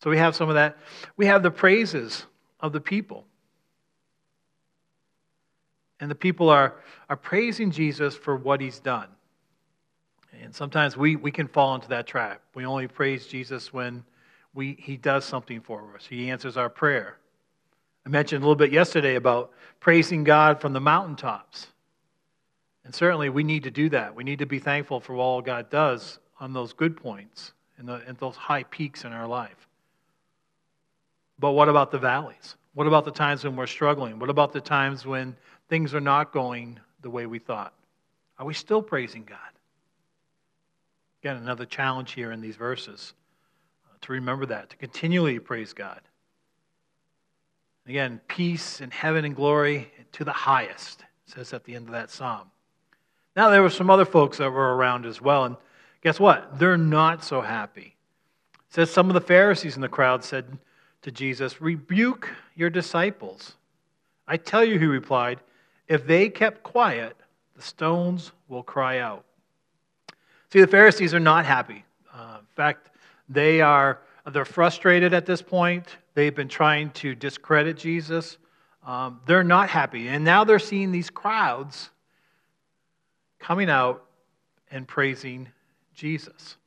So 0.04 0.10
we 0.10 0.18
have 0.18 0.36
some 0.36 0.50
of 0.50 0.56
that. 0.56 0.78
We 1.16 1.28
have 1.28 1.44
the 1.44 1.52
praises 1.52 2.26
of 2.60 2.74
the 2.74 2.82
people. 2.82 3.26
And 6.00 6.10
the 6.10 6.16
people 6.16 6.50
are, 6.50 6.76
are 7.08 7.16
praising 7.16 7.70
Jesus 7.70 8.16
for 8.16 8.36
what 8.36 8.60
he's 8.60 8.80
done. 8.80 9.08
And 10.42 10.56
sometimes 10.56 10.98
we, 10.98 11.16
we 11.16 11.32
can 11.32 11.48
fall 11.48 11.76
into 11.76 11.90
that 11.90 12.08
trap. 12.08 12.42
We 12.56 12.66
only 12.66 12.88
praise 12.88 13.28
Jesus 13.28 13.72
when 13.72 14.04
we, 14.54 14.76
he 14.80 14.98
does 14.98 15.26
something 15.26 15.62
for 15.62 15.94
us, 15.96 16.06
he 16.08 16.30
answers 16.30 16.58
our 16.58 16.70
prayer. 16.70 17.18
I 18.06 18.10
mentioned 18.10 18.44
a 18.44 18.46
little 18.46 18.56
bit 18.56 18.72
yesterday 18.72 19.16
about 19.16 19.52
praising 19.80 20.24
God 20.24 20.60
from 20.60 20.74
the 20.74 20.80
mountaintops. 20.80 21.68
And 22.84 22.94
certainly 22.94 23.30
we 23.30 23.44
need 23.44 23.64
to 23.64 23.72
do 23.72 23.90
that. 23.90 24.16
We 24.16 24.24
need 24.24 24.40
to 24.40 24.48
be 24.48 24.58
thankful 24.58 25.00
for 25.00 25.16
all 25.16 25.42
God 25.42 25.70
does 25.70 26.18
on 26.40 26.52
those 26.52 26.74
good 26.74 26.98
points 26.98 27.54
and, 27.78 27.90
and 27.90 28.18
those 28.18 28.36
high 28.36 28.64
peaks 28.64 29.06
in 29.06 29.14
our 29.14 29.28
life. 29.28 29.68
But 31.38 31.52
what 31.52 31.70
about 31.70 31.92
the 31.92 32.00
valleys? 32.00 32.56
What 32.74 32.88
about 32.88 33.06
the 33.06 33.12
times 33.12 33.44
when 33.44 33.56
we're 33.56 33.68
struggling? 33.68 34.18
What 34.18 34.30
about 34.30 34.52
the 34.52 34.62
times 34.62 35.06
when 35.06 35.36
things 35.70 35.94
are 35.94 36.02
not 36.02 36.32
going 36.32 36.80
the 37.02 37.10
way 37.10 37.28
we 37.28 37.40
thought? 37.40 37.74
Are 38.40 38.46
we 38.46 38.54
still 38.54 38.82
praising 38.82 39.24
God? 39.24 39.38
Again, 41.22 41.38
another 41.38 41.66
challenge 41.66 42.14
here 42.14 42.32
in 42.32 42.42
these 42.42 42.56
verses 42.56 43.14
to 44.02 44.12
remember 44.12 44.46
that, 44.48 44.70
to 44.72 44.78
continually 44.78 45.40
praise 45.40 45.74
God. 45.74 46.02
Again, 47.88 48.22
peace 48.28 48.82
and 48.82 48.94
heaven 48.94 49.26
and 49.26 49.36
glory 49.36 49.92
to 50.14 50.24
the 50.24 50.32
highest, 50.32 51.04
says 51.26 51.54
at 51.54 51.64
the 51.64 51.76
end 51.76 51.88
of 51.88 51.94
that 51.94 52.10
psalm. 52.10 52.52
Now, 53.36 53.50
there 53.50 53.62
were 53.62 53.70
some 53.70 53.90
other 53.90 54.06
folks 54.06 54.38
that 54.38 54.52
were 54.52 54.76
around 54.76 55.06
as 55.06 55.22
well, 55.22 55.46
and 55.46 55.56
guess 56.02 56.20
what? 56.20 56.60
They're 56.60 56.78
not 56.78 57.24
so 57.24 57.42
happy. 57.42 57.96
It 58.54 58.74
says 58.74 58.92
some 58.92 59.10
of 59.10 59.14
the 59.14 59.22
Pharisees 59.22 59.76
in 59.76 59.82
the 59.82 59.90
crowd 59.90 60.24
said, 60.24 60.58
to 61.02 61.12
Jesus, 61.12 61.62
Rebuke 61.62 62.30
your 62.56 62.70
disciples. 62.70 63.56
I 64.28 64.38
tell 64.38 64.64
you, 64.64 64.78
he 64.78 64.86
replied, 64.86 65.40
if 65.88 66.06
they 66.06 66.30
kept 66.30 66.64
quiet, 66.64 67.18
the 67.56 67.62
stones 67.62 68.32
will 68.48 68.64
cry 68.64 69.00
out. 69.00 69.26
See, 70.52 70.62
the 70.62 70.68
Pharisees 70.68 71.14
are 71.14 71.20
not 71.20 71.46
happy. 71.46 71.84
Uh, 72.14 72.38
in 72.40 72.46
fact, 72.56 72.91
they 73.34 73.62
are 73.62 74.00
they're 74.32 74.46
frustrated 74.46 75.14
at 75.14 75.26
this 75.26 75.42
point. 75.42 75.88
They've 76.14 76.36
been 76.36 76.48
trying 76.48 76.92
to 76.92 77.16
discredit 77.16 77.78
Jesus. 77.78 78.38
Um, 78.86 79.20
they're 79.26 79.44
not 79.44 79.70
happy. 79.70 80.08
And 80.10 80.24
now 80.24 80.44
they're 80.44 80.60
seeing 80.60 80.92
these 80.92 81.10
crowds 81.10 81.90
coming 83.40 83.70
out 83.70 84.06
and 84.70 84.88
praising 84.88 85.50
Jesus. 85.96 86.58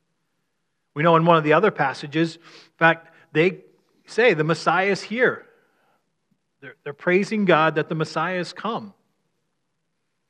We 0.93 1.03
know 1.03 1.15
in 1.15 1.25
one 1.25 1.37
of 1.37 1.43
the 1.43 1.53
other 1.53 1.71
passages, 1.71 2.35
in 2.35 2.77
fact, 2.77 3.13
they 3.31 3.59
say 4.05 4.33
the 4.33 4.43
Messiah 4.43 4.87
is 4.87 5.01
here. 5.01 5.45
They're, 6.61 6.75
they're 6.83 6.93
praising 6.93 7.45
God 7.45 7.75
that 7.75 7.89
the 7.89 7.95
Messiah 7.95 8.37
has 8.37 8.53
come. 8.53 8.93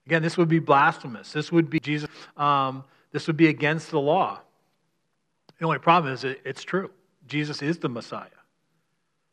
Again, 0.05 0.21
this 0.21 0.38
would 0.38 0.49
be 0.49 0.60
blasphemous. 0.60 1.31
This 1.31 1.51
would 1.51 1.69
be 1.69 1.79
Jesus. 1.79 2.10
Um, 2.38 2.83
this 3.12 3.27
would 3.27 3.38
be 3.38 3.47
against 3.47 3.89
the 3.91 3.99
law. 3.99 4.41
The 5.59 5.65
only 5.65 5.79
problem 5.79 6.13
is 6.13 6.23
it, 6.23 6.41
it's 6.45 6.63
true. 6.63 6.91
Jesus 7.27 7.61
is 7.61 7.79
the 7.79 7.89
Messiah. 7.89 8.27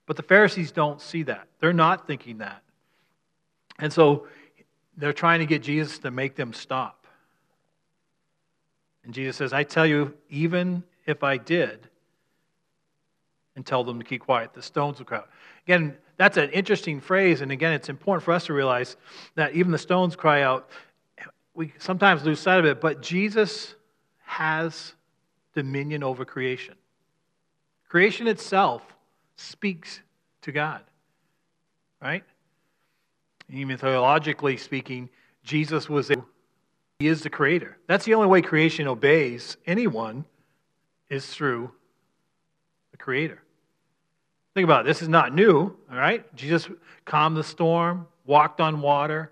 But 0.06 0.16
the 0.16 0.22
Pharisees 0.22 0.72
don't 0.72 1.00
see 1.00 1.22
that. 1.24 1.48
They're 1.60 1.72
not 1.72 2.06
thinking 2.06 2.38
that. 2.38 2.62
And 3.78 3.92
so 3.92 4.26
they're 4.96 5.12
trying 5.12 5.40
to 5.40 5.46
get 5.46 5.62
Jesus 5.62 5.98
to 6.00 6.10
make 6.10 6.34
them 6.34 6.52
stop. 6.52 7.06
And 9.04 9.12
Jesus 9.12 9.36
says, 9.36 9.52
I 9.52 9.64
tell 9.64 9.86
you, 9.86 10.14
even 10.28 10.84
if 11.06 11.24
I 11.24 11.36
did, 11.36 11.88
and 13.56 13.66
tell 13.66 13.84
them 13.84 13.98
to 13.98 14.04
keep 14.04 14.22
quiet. 14.22 14.54
The 14.54 14.62
stones 14.62 14.98
will 14.98 15.06
cry 15.06 15.18
out. 15.18 15.28
Again, 15.66 15.96
that's 16.16 16.36
an 16.36 16.50
interesting 16.50 17.00
phrase, 17.00 17.40
and 17.40 17.50
again, 17.52 17.72
it's 17.72 17.88
important 17.88 18.24
for 18.24 18.32
us 18.32 18.46
to 18.46 18.52
realize 18.52 18.96
that 19.34 19.54
even 19.54 19.72
the 19.72 19.78
stones 19.78 20.16
cry 20.16 20.42
out. 20.42 20.70
We 21.54 21.72
sometimes 21.78 22.24
lose 22.24 22.40
sight 22.40 22.58
of 22.58 22.64
it, 22.64 22.80
but 22.80 23.02
Jesus 23.02 23.74
has 24.24 24.94
dominion 25.54 26.02
over 26.02 26.24
creation. 26.24 26.74
Creation 27.88 28.26
itself 28.26 28.82
speaks 29.36 30.00
to 30.42 30.52
God, 30.52 30.82
right? 32.00 32.24
Even 33.50 33.76
theologically 33.76 34.56
speaking, 34.56 35.10
Jesus 35.44 35.88
was 35.88 36.10
a, 36.10 36.16
he 36.98 37.08
is 37.08 37.22
the 37.22 37.30
creator. 37.30 37.76
That's 37.86 38.04
the 38.04 38.14
only 38.14 38.28
way 38.28 38.40
creation 38.40 38.88
obeys 38.88 39.56
anyone 39.66 40.24
is 41.12 41.26
through 41.26 41.70
the 42.90 42.96
Creator. 42.96 43.42
Think 44.54 44.64
about 44.64 44.82
it. 44.82 44.86
This 44.86 45.02
is 45.02 45.08
not 45.08 45.34
new, 45.34 45.76
all 45.90 45.96
right? 45.96 46.34
Jesus 46.34 46.68
calmed 47.04 47.36
the 47.36 47.44
storm, 47.44 48.06
walked 48.24 48.60
on 48.60 48.80
water, 48.80 49.30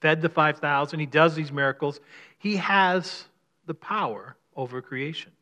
fed 0.00 0.22
the 0.22 0.28
5,000. 0.28 1.00
He 1.00 1.06
does 1.06 1.34
these 1.34 1.50
miracles. 1.50 1.98
He 2.38 2.56
has 2.56 3.24
the 3.66 3.74
power 3.74 4.36
over 4.56 4.80
creation. 4.82 5.32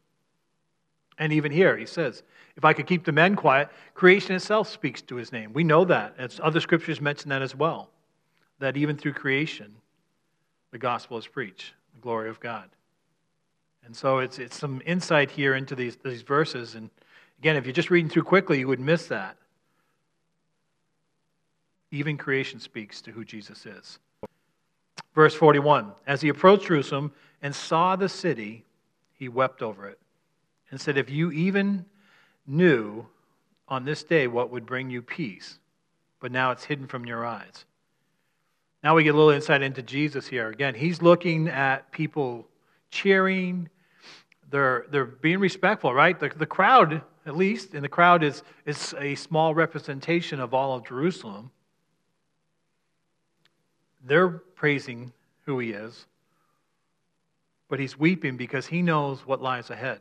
And 1.19 1.33
even 1.33 1.53
here, 1.53 1.77
he 1.77 1.87
says, 1.87 2.23
if 2.57 2.65
I 2.65 2.73
could 2.73 2.87
keep 2.87 3.05
the 3.05 3.13
men 3.13 3.37
quiet, 3.37 3.69
creation 3.95 4.35
itself 4.35 4.69
speaks 4.69 5.03
to 5.03 5.17
his 5.17 5.33
name. 5.33 5.53
We 5.53 5.65
know 5.65 5.85
that. 5.85 6.15
As 6.19 6.41
other 6.43 6.61
scriptures 6.61 7.01
mention 7.01 7.29
that 7.31 7.43
as 7.43 7.55
well. 7.55 7.91
That 8.59 8.77
even 8.77 8.97
through 8.97 9.13
creation, 9.15 9.75
the 10.71 10.79
gospel 10.79 11.19
is 11.19 11.27
preached, 11.27 11.75
the 11.95 12.01
glory 12.01 12.31
of 12.31 12.41
God. 12.41 12.69
And 13.85 13.95
so 13.95 14.19
it's, 14.19 14.39
it's 14.39 14.57
some 14.57 14.81
insight 14.87 15.31
here 15.31 15.55
into 15.55 15.75
these, 15.75 15.97
these 16.03 16.23
verses. 16.23 16.75
And 16.75 16.91
Again, 17.43 17.57
if 17.57 17.67
you're 17.67 17.73
just 17.73 17.91
reading 17.91 18.09
through 18.09 18.23
quickly, 18.23 18.61
you 18.61 18.69
would 18.69 18.79
miss 18.79 19.09
that. 19.09 19.37
Even 21.91 22.17
creation 22.17 22.61
speaks 22.61 23.03
to 23.03 23.11
who 23.11 23.25
Jesus 23.25 23.67
is. 23.67 23.99
Verse 25.13 25.35
41 25.35 25.91
As 26.07 26.21
he 26.21 26.29
approached 26.29 26.69
Jerusalem 26.69 27.11
and 27.43 27.53
saw 27.53 27.97
the 27.97 28.09
city, 28.09 28.65
he 29.23 29.29
wept 29.29 29.63
over 29.63 29.87
it 29.87 30.01
and 30.73 30.81
said, 30.81 30.99
If 30.99 31.09
you 31.09 31.31
even 31.31 31.85
knew 32.45 33.07
on 33.69 33.85
this 33.85 34.03
day 34.03 34.27
what 34.27 34.51
would 34.51 34.67
bring 34.67 34.91
you 34.91 35.01
peace, 35.01 35.61
but 36.19 36.33
now 36.33 36.51
it's 36.51 36.65
hidden 36.65 36.89
from 36.89 37.07
your 37.07 37.25
eyes. 37.25 37.65
Now 38.83 38.97
we 38.97 39.05
get 39.05 39.15
a 39.15 39.17
little 39.17 39.31
insight 39.31 39.63
into 39.63 39.81
Jesus 39.81 40.27
here. 40.27 40.49
Again, 40.49 40.75
he's 40.75 41.03
looking 41.03 41.47
at 41.47 41.93
people 41.93 42.49
cheering, 42.91 43.69
they're, 44.51 44.87
they're 44.91 45.05
being 45.05 45.39
respectful, 45.39 45.95
right? 45.95 46.19
The, 46.19 46.31
the 46.31 46.45
crowd 46.45 47.03
at 47.25 47.37
least, 47.37 47.75
and 47.75 47.85
the 47.85 47.89
crowd 47.89 48.25
is, 48.25 48.43
is 48.67 48.93
a 48.99 49.15
small 49.15 49.55
representation 49.55 50.41
of 50.41 50.53
all 50.53 50.75
of 50.75 50.85
Jerusalem. 50.85 51.53
They're 54.05 54.31
praising 54.31 55.13
who 55.47 55.61
he 55.61 55.71
is, 55.71 56.07
but 57.73 57.81
he's 57.81 57.99
weeping 57.99 58.37
because 58.37 58.67
he 58.67 58.83
knows 58.83 59.27
what 59.27 59.41
lies 59.41 59.71
ahead. 59.71 59.99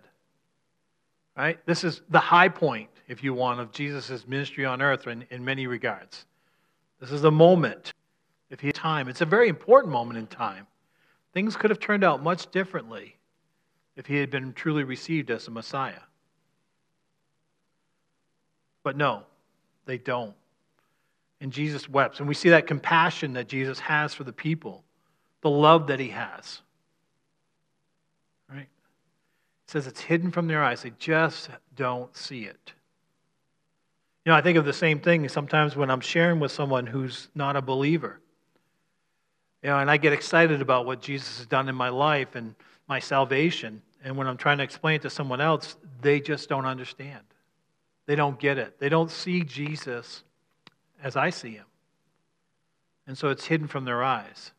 Right? 1.38 1.58
This 1.66 1.86
is 1.86 2.02
the 2.10 2.20
high 2.20 2.50
point, 2.50 2.90
if 3.08 3.24
you 3.24 3.34
want, 3.34 3.62
of 3.62 3.72
Jesus' 3.72 4.28
ministry 4.28 4.66
on 4.66 4.82
earth 4.82 5.08
in, 5.08 5.24
in 5.32 5.46
many 5.46 5.68
regards. 5.68 6.26
This 7.00 7.14
is 7.14 7.24
a 7.24 7.32
moment, 7.32 7.94
if 8.50 8.60
he 8.60 8.68
had 8.68 8.76
time. 8.76 9.08
It's 9.08 9.22
a 9.22 9.26
very 9.26 9.48
important 9.48 9.94
moment 9.94 10.20
in 10.20 10.28
time. 10.28 10.68
Things 11.34 11.56
could 11.56 11.70
have 11.70 11.80
turned 11.80 12.04
out 12.04 12.22
much 12.22 12.52
differently 12.52 13.16
if 13.96 14.06
he 14.06 14.18
had 14.18 14.30
been 14.30 14.52
truly 14.52 14.84
received 14.84 15.32
as 15.32 15.48
a 15.48 15.52
Messiah. 15.52 16.04
But 18.84 18.98
no, 18.98 19.24
they 19.86 19.98
don't. 19.98 20.34
And 21.40 21.54
Jesus 21.54 21.88
wept. 21.88 22.20
And 22.20 22.28
we 22.28 22.34
see 22.34 22.50
that 22.50 22.68
compassion 22.68 23.32
that 23.32 23.48
Jesus 23.48 23.80
has 23.80 24.14
for 24.14 24.26
the 24.26 24.34
people, 24.34 24.84
the 25.40 25.50
love 25.50 25.88
that 25.88 26.02
he 26.02 26.10
has. 26.10 26.62
Right? 28.54 28.68
It 29.61 29.61
says 29.72 29.88
it's 29.88 30.02
hidden 30.02 30.32
from 30.32 30.48
their 30.48 30.62
eyes. 30.62 30.82
They 30.82 30.92
just 31.00 31.50
don't 31.78 32.16
see 32.16 32.44
it. 32.44 32.74
You 34.26 34.32
know, 34.32 34.36
I 34.36 34.42
think 34.42 34.58
of 34.58 34.66
the 34.66 34.74
same 34.74 35.00
thing 35.00 35.28
sometimes 35.30 35.78
when 35.78 35.90
I'm 35.90 36.02
sharing 36.02 36.42
with 36.42 36.52
someone 36.52 36.86
who's 36.86 37.30
not 37.36 37.56
a 37.56 37.62
believer. 37.62 38.20
You 39.64 39.70
know, 39.70 39.80
and 39.80 39.90
I 39.90 39.96
get 39.96 40.12
excited 40.12 40.62
about 40.62 40.86
what 40.86 41.02
Jesus 41.02 41.38
has 41.38 41.48
done 41.48 41.70
in 41.70 41.76
my 41.76 41.88
life 41.88 42.36
and 42.36 42.54
my 42.90 43.00
salvation. 43.00 43.82
And 44.04 44.18
when 44.18 44.28
I'm 44.28 44.36
trying 44.36 44.58
to 44.58 44.64
explain 44.64 44.96
it 44.96 45.04
to 45.04 45.10
someone 45.10 45.40
else, 45.40 45.78
they 46.02 46.20
just 46.20 46.50
don't 46.50 46.66
understand. 46.66 47.24
They 48.08 48.16
don't 48.16 48.38
get 48.38 48.58
it. 48.58 48.78
They 48.78 48.90
don't 48.90 49.10
see 49.10 49.42
Jesus 49.42 50.24
as 51.02 51.16
I 51.16 51.30
see 51.30 51.52
him. 51.52 51.66
And 53.08 53.18
so 53.18 53.30
it's 53.30 53.46
hidden 53.46 53.68
from 53.68 53.86
their 53.86 54.04
eyes. 54.04 54.52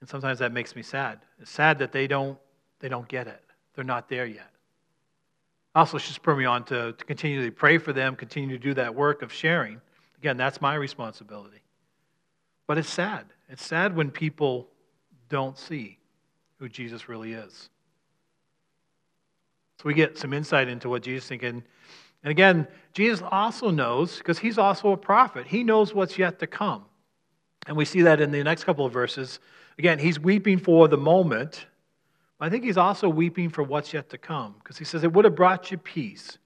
And 0.00 0.08
sometimes 0.08 0.40
that 0.40 0.52
makes 0.52 0.76
me 0.76 0.82
sad. 0.82 1.20
It's 1.40 1.50
sad 1.50 1.78
that 1.78 1.92
they 1.92 2.06
don't, 2.06 2.38
they 2.80 2.88
don't 2.88 3.08
get 3.08 3.28
it. 3.28 3.41
They're 3.74 3.84
not 3.84 4.08
there 4.08 4.26
yet. 4.26 4.50
Also, 5.74 5.98
should 5.98 6.14
spur 6.14 6.36
me 6.36 6.44
on 6.44 6.64
to, 6.64 6.74
continue 6.74 6.96
to 6.96 7.04
continually 7.04 7.50
pray 7.50 7.78
for 7.78 7.92
them, 7.92 8.14
continue 8.14 8.56
to 8.56 8.62
do 8.62 8.74
that 8.74 8.94
work 8.94 9.22
of 9.22 9.32
sharing. 9.32 9.80
Again, 10.18 10.36
that's 10.36 10.60
my 10.60 10.74
responsibility. 10.74 11.62
But 12.66 12.78
it's 12.78 12.90
sad. 12.90 13.26
It's 13.48 13.64
sad 13.64 13.96
when 13.96 14.10
people 14.10 14.68
don't 15.28 15.56
see 15.56 15.98
who 16.58 16.68
Jesus 16.68 17.08
really 17.08 17.32
is. 17.32 17.70
So 19.78 19.84
we 19.84 19.94
get 19.94 20.16
some 20.18 20.32
insight 20.32 20.68
into 20.68 20.88
what 20.88 21.02
Jesus 21.02 21.26
thinking. 21.26 21.64
And 22.22 22.30
again, 22.30 22.68
Jesus 22.92 23.22
also 23.32 23.70
knows, 23.70 24.18
because 24.18 24.38
he's 24.38 24.58
also 24.58 24.92
a 24.92 24.96
prophet, 24.96 25.46
he 25.46 25.64
knows 25.64 25.92
what's 25.92 26.18
yet 26.18 26.38
to 26.38 26.46
come. 26.46 26.84
And 27.66 27.76
we 27.76 27.84
see 27.84 28.02
that 28.02 28.20
in 28.20 28.30
the 28.30 28.44
next 28.44 28.64
couple 28.64 28.86
of 28.86 28.92
verses. 28.92 29.40
Again, 29.78 29.98
he's 29.98 30.20
weeping 30.20 30.58
for 30.58 30.86
the 30.86 30.96
moment, 30.96 31.66
I 32.42 32.50
think 32.50 32.64
he's 32.64 32.76
also 32.76 33.08
weeping 33.08 33.50
for 33.50 33.62
what's 33.62 33.92
yet 33.92 34.10
to 34.10 34.18
come, 34.18 34.56
because 34.58 34.76
he 34.76 34.84
says, 34.84 35.04
It 35.04 35.12
would 35.12 35.24
have 35.24 35.36
brought 35.36 35.70
you 35.70 35.78
peace. 35.78 36.38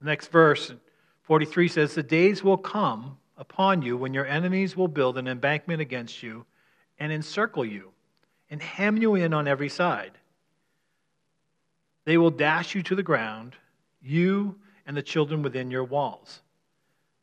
The 0.00 0.06
next 0.06 0.30
verse, 0.30 0.72
43 1.22 1.68
says, 1.68 1.94
The 1.94 2.02
days 2.02 2.44
will 2.44 2.58
come 2.58 3.16
upon 3.38 3.80
you 3.80 3.96
when 3.96 4.12
your 4.12 4.26
enemies 4.26 4.76
will 4.76 4.88
build 4.88 5.16
an 5.16 5.28
embankment 5.28 5.80
against 5.80 6.22
you 6.22 6.44
and 6.98 7.10
encircle 7.10 7.64
you 7.64 7.92
and 8.50 8.62
hem 8.62 8.98
you 8.98 9.14
in 9.14 9.32
on 9.32 9.48
every 9.48 9.70
side. 9.70 10.12
They 12.04 12.18
will 12.18 12.30
dash 12.30 12.74
you 12.74 12.82
to 12.82 12.94
the 12.94 13.02
ground, 13.02 13.56
you 14.02 14.56
and 14.86 14.94
the 14.94 15.02
children 15.02 15.42
within 15.42 15.70
your 15.70 15.84
walls. 15.84 16.42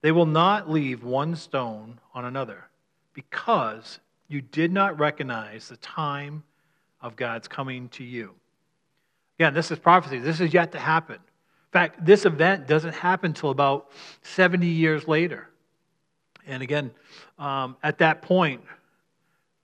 They 0.01 0.11
will 0.11 0.25
not 0.25 0.71
leave 0.71 1.03
one 1.03 1.35
stone 1.35 1.99
on 2.15 2.25
another, 2.25 2.65
because 3.13 3.99
you 4.27 4.41
did 4.41 4.71
not 4.71 4.97
recognize 4.97 5.69
the 5.69 5.77
time 5.77 6.43
of 7.01 7.15
God's 7.15 7.47
coming 7.47 7.89
to 7.89 8.03
you. 8.03 8.33
Again, 9.39 9.53
this 9.53 9.71
is 9.71 9.79
prophecy. 9.79 10.19
This 10.19 10.39
is 10.39 10.53
yet 10.53 10.71
to 10.73 10.79
happen. 10.79 11.15
In 11.15 11.71
fact, 11.71 12.05
this 12.05 12.25
event 12.25 12.67
doesn't 12.67 12.93
happen 12.93 13.31
until 13.31 13.49
about 13.49 13.91
70 14.21 14.67
years 14.67 15.07
later. 15.07 15.47
And 16.45 16.61
again, 16.61 16.91
um, 17.39 17.77
at 17.81 17.99
that 17.99 18.21
point, 18.21 18.61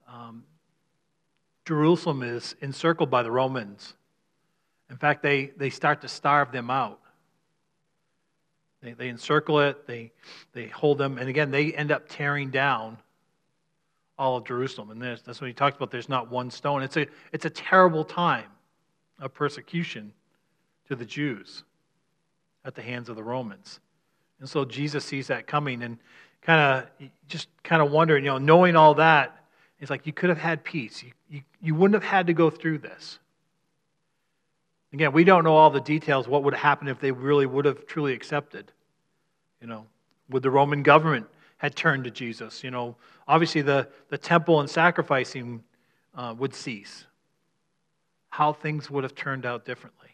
um, 0.08 0.44
Jerusalem 1.66 2.24
is 2.24 2.56
encircled 2.62 3.10
by 3.10 3.24
the 3.24 3.32
Romans. 3.32 3.94
In 4.90 4.96
fact, 4.96 5.22
they, 5.22 5.52
they 5.58 5.70
start 5.70 6.02
to 6.02 6.08
starve 6.08 6.52
them 6.52 6.70
out. 6.70 7.00
They, 8.82 8.94
they 8.94 9.10
encircle 9.10 9.60
it, 9.60 9.86
they, 9.86 10.12
they 10.54 10.68
hold 10.68 10.98
them, 10.98 11.18
and 11.18 11.28
again, 11.28 11.52
they 11.52 11.74
end 11.74 11.92
up 11.92 12.06
tearing 12.08 12.52
down 12.52 12.98
all 14.18 14.38
of 14.38 14.46
Jerusalem. 14.46 14.92
And 14.92 15.02
this 15.02 15.22
that's 15.22 15.42
what 15.42 15.48
he 15.48 15.54
talks 15.54 15.76
about. 15.76 15.92
There's 15.92 16.10
not 16.10 16.30
one 16.30 16.50
stone. 16.50 16.84
It's 16.84 16.98
a, 16.98 17.08
it's 17.32 17.46
a 17.46 17.50
terrible 17.50 18.04
time 18.04 18.50
of 19.20 19.34
persecution 19.34 20.14
to 20.88 20.96
the 20.96 21.06
Jews 21.06 21.64
at 22.66 22.76
the 22.76 22.82
hands 22.82 23.10
of 23.10 23.16
the 23.16 23.24
Romans. 23.24 23.80
And 24.40 24.50
so 24.50 24.66
Jesus 24.66 25.04
sees 25.04 25.28
that 25.28 25.48
coming 25.48 25.84
and 25.84 25.98
kind 26.42 26.62
of 26.62 27.10
just 27.28 27.48
kind 27.64 27.82
of 27.82 27.92
wondering, 27.92 28.24
you 28.24 28.32
know, 28.32 28.38
knowing 28.38 28.76
all 28.76 28.94
that, 28.96 29.46
it's 29.80 29.90
like 29.90 30.06
you 30.06 30.14
could 30.14 30.30
have 30.30 30.38
had 30.38 30.64
peace. 30.64 31.04
You, 31.04 31.12
you, 31.30 31.42
you 31.62 31.76
wouldn't 31.76 32.02
have 32.02 32.10
had 32.10 32.28
to 32.28 32.34
go 32.34 32.50
through 32.50 32.80
this. 32.80 33.20
Again, 34.94 35.12
we 35.12 35.24
don't 35.24 35.44
know 35.44 35.56
all 35.56 35.70
the 35.70 35.82
details 35.82 36.28
what 36.28 36.44
would 36.44 36.54
happen 36.54 36.88
if 36.88 37.00
they 37.00 37.12
really 37.12 37.46
would 37.46 37.66
have 37.66 37.86
truly 37.86 38.14
accepted. 38.14 38.72
You 39.62 39.68
know, 39.68 39.86
would 40.30 40.44
the 40.44 40.50
Roman 40.50 40.84
government 40.84 41.28
had 41.58 41.76
turned 41.76 42.06
to 42.06 42.12
Jesus? 42.12 42.64
You 42.64 42.72
know, 42.72 42.96
obviously 43.28 43.62
the, 43.62 43.88
the 44.10 44.18
temple 44.18 44.60
and 44.60 44.70
sacrificing 44.70 45.64
uh, 46.16 46.34
would 46.38 46.54
cease. 46.54 47.06
How 48.30 48.54
things 48.54 48.90
would 48.90 49.04
have 49.04 49.16
turned 49.16 49.46
out 49.46 49.66
differently. 49.66 50.10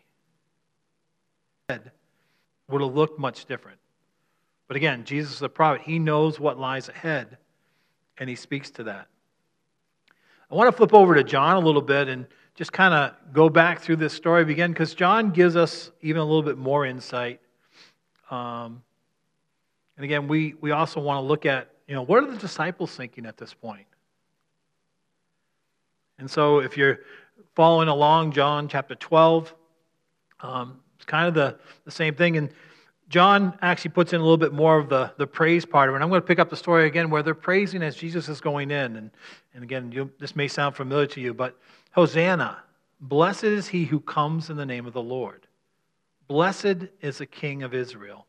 Would 1.69 2.81
have 2.81 2.93
looked 2.93 3.19
much 3.19 3.45
different. 3.45 3.79
But 4.67 4.77
again, 4.77 5.03
Jesus 5.03 5.35
is 5.35 5.41
a 5.41 5.49
prophet. 5.49 5.81
He 5.83 5.99
knows 5.99 6.39
what 6.39 6.57
lies 6.57 6.89
ahead, 6.89 7.37
and 8.17 8.29
he 8.29 8.35
speaks 8.35 8.71
to 8.71 8.83
that. 8.83 9.07
I 10.49 10.55
want 10.55 10.67
to 10.69 10.71
flip 10.71 10.93
over 10.93 11.15
to 11.15 11.23
John 11.23 11.55
a 11.55 11.59
little 11.59 11.81
bit 11.81 12.07
and 12.07 12.27
just 12.55 12.71
kind 12.71 12.93
of 12.93 13.33
go 13.33 13.49
back 13.49 13.81
through 13.81 13.95
this 13.95 14.13
story 14.13 14.43
again 14.43 14.71
because 14.71 14.93
John 14.93 15.31
gives 15.31 15.55
us 15.55 15.91
even 16.01 16.21
a 16.21 16.23
little 16.23 16.43
bit 16.43 16.57
more 16.57 16.85
insight. 16.85 17.41
Um, 18.29 18.83
and 19.97 20.03
again, 20.03 20.27
we, 20.27 20.55
we 20.61 20.71
also 20.71 20.99
want 20.99 21.23
to 21.23 21.27
look 21.27 21.45
at, 21.45 21.72
you 21.87 21.95
know, 21.95 22.03
what 22.03 22.23
are 22.23 22.31
the 22.31 22.37
disciples 22.37 22.95
thinking 22.95 23.25
at 23.25 23.37
this 23.37 23.53
point? 23.53 23.85
And 26.19 26.29
so 26.29 26.59
if 26.59 26.77
you're 26.77 26.99
following 27.55 27.89
along, 27.89 28.31
John 28.31 28.67
chapter 28.67 28.95
12, 28.95 29.53
um, 30.41 30.79
it's 30.95 31.05
kind 31.05 31.27
of 31.27 31.33
the, 31.33 31.57
the 31.85 31.91
same 31.91 32.15
thing. 32.15 32.37
And 32.37 32.49
John 33.09 33.57
actually 33.61 33.91
puts 33.91 34.13
in 34.13 34.19
a 34.19 34.23
little 34.23 34.37
bit 34.37 34.53
more 34.53 34.77
of 34.77 34.89
the, 34.89 35.13
the 35.17 35.27
praise 35.27 35.65
part 35.65 35.89
of 35.89 35.95
it. 35.95 36.01
I'm 36.01 36.09
going 36.09 36.21
to 36.21 36.27
pick 36.27 36.39
up 36.39 36.49
the 36.49 36.55
story 36.55 36.87
again 36.87 37.09
where 37.09 37.23
they're 37.23 37.33
praising 37.33 37.83
as 37.83 37.95
Jesus 37.95 38.29
is 38.29 38.39
going 38.41 38.71
in. 38.71 38.95
And, 38.95 39.11
and 39.53 39.63
again, 39.63 40.11
this 40.19 40.35
may 40.35 40.47
sound 40.47 40.75
familiar 40.75 41.07
to 41.07 41.21
you, 41.21 41.33
but 41.33 41.57
Hosanna, 41.91 42.63
blessed 43.01 43.43
is 43.43 43.67
he 43.67 43.85
who 43.85 43.99
comes 43.99 44.49
in 44.49 44.57
the 44.57 44.65
name 44.65 44.85
of 44.85 44.93
the 44.93 45.01
Lord. 45.01 45.45
Blessed 46.27 46.87
is 47.01 47.17
the 47.17 47.25
King 47.25 47.63
of 47.63 47.73
Israel. 47.73 48.25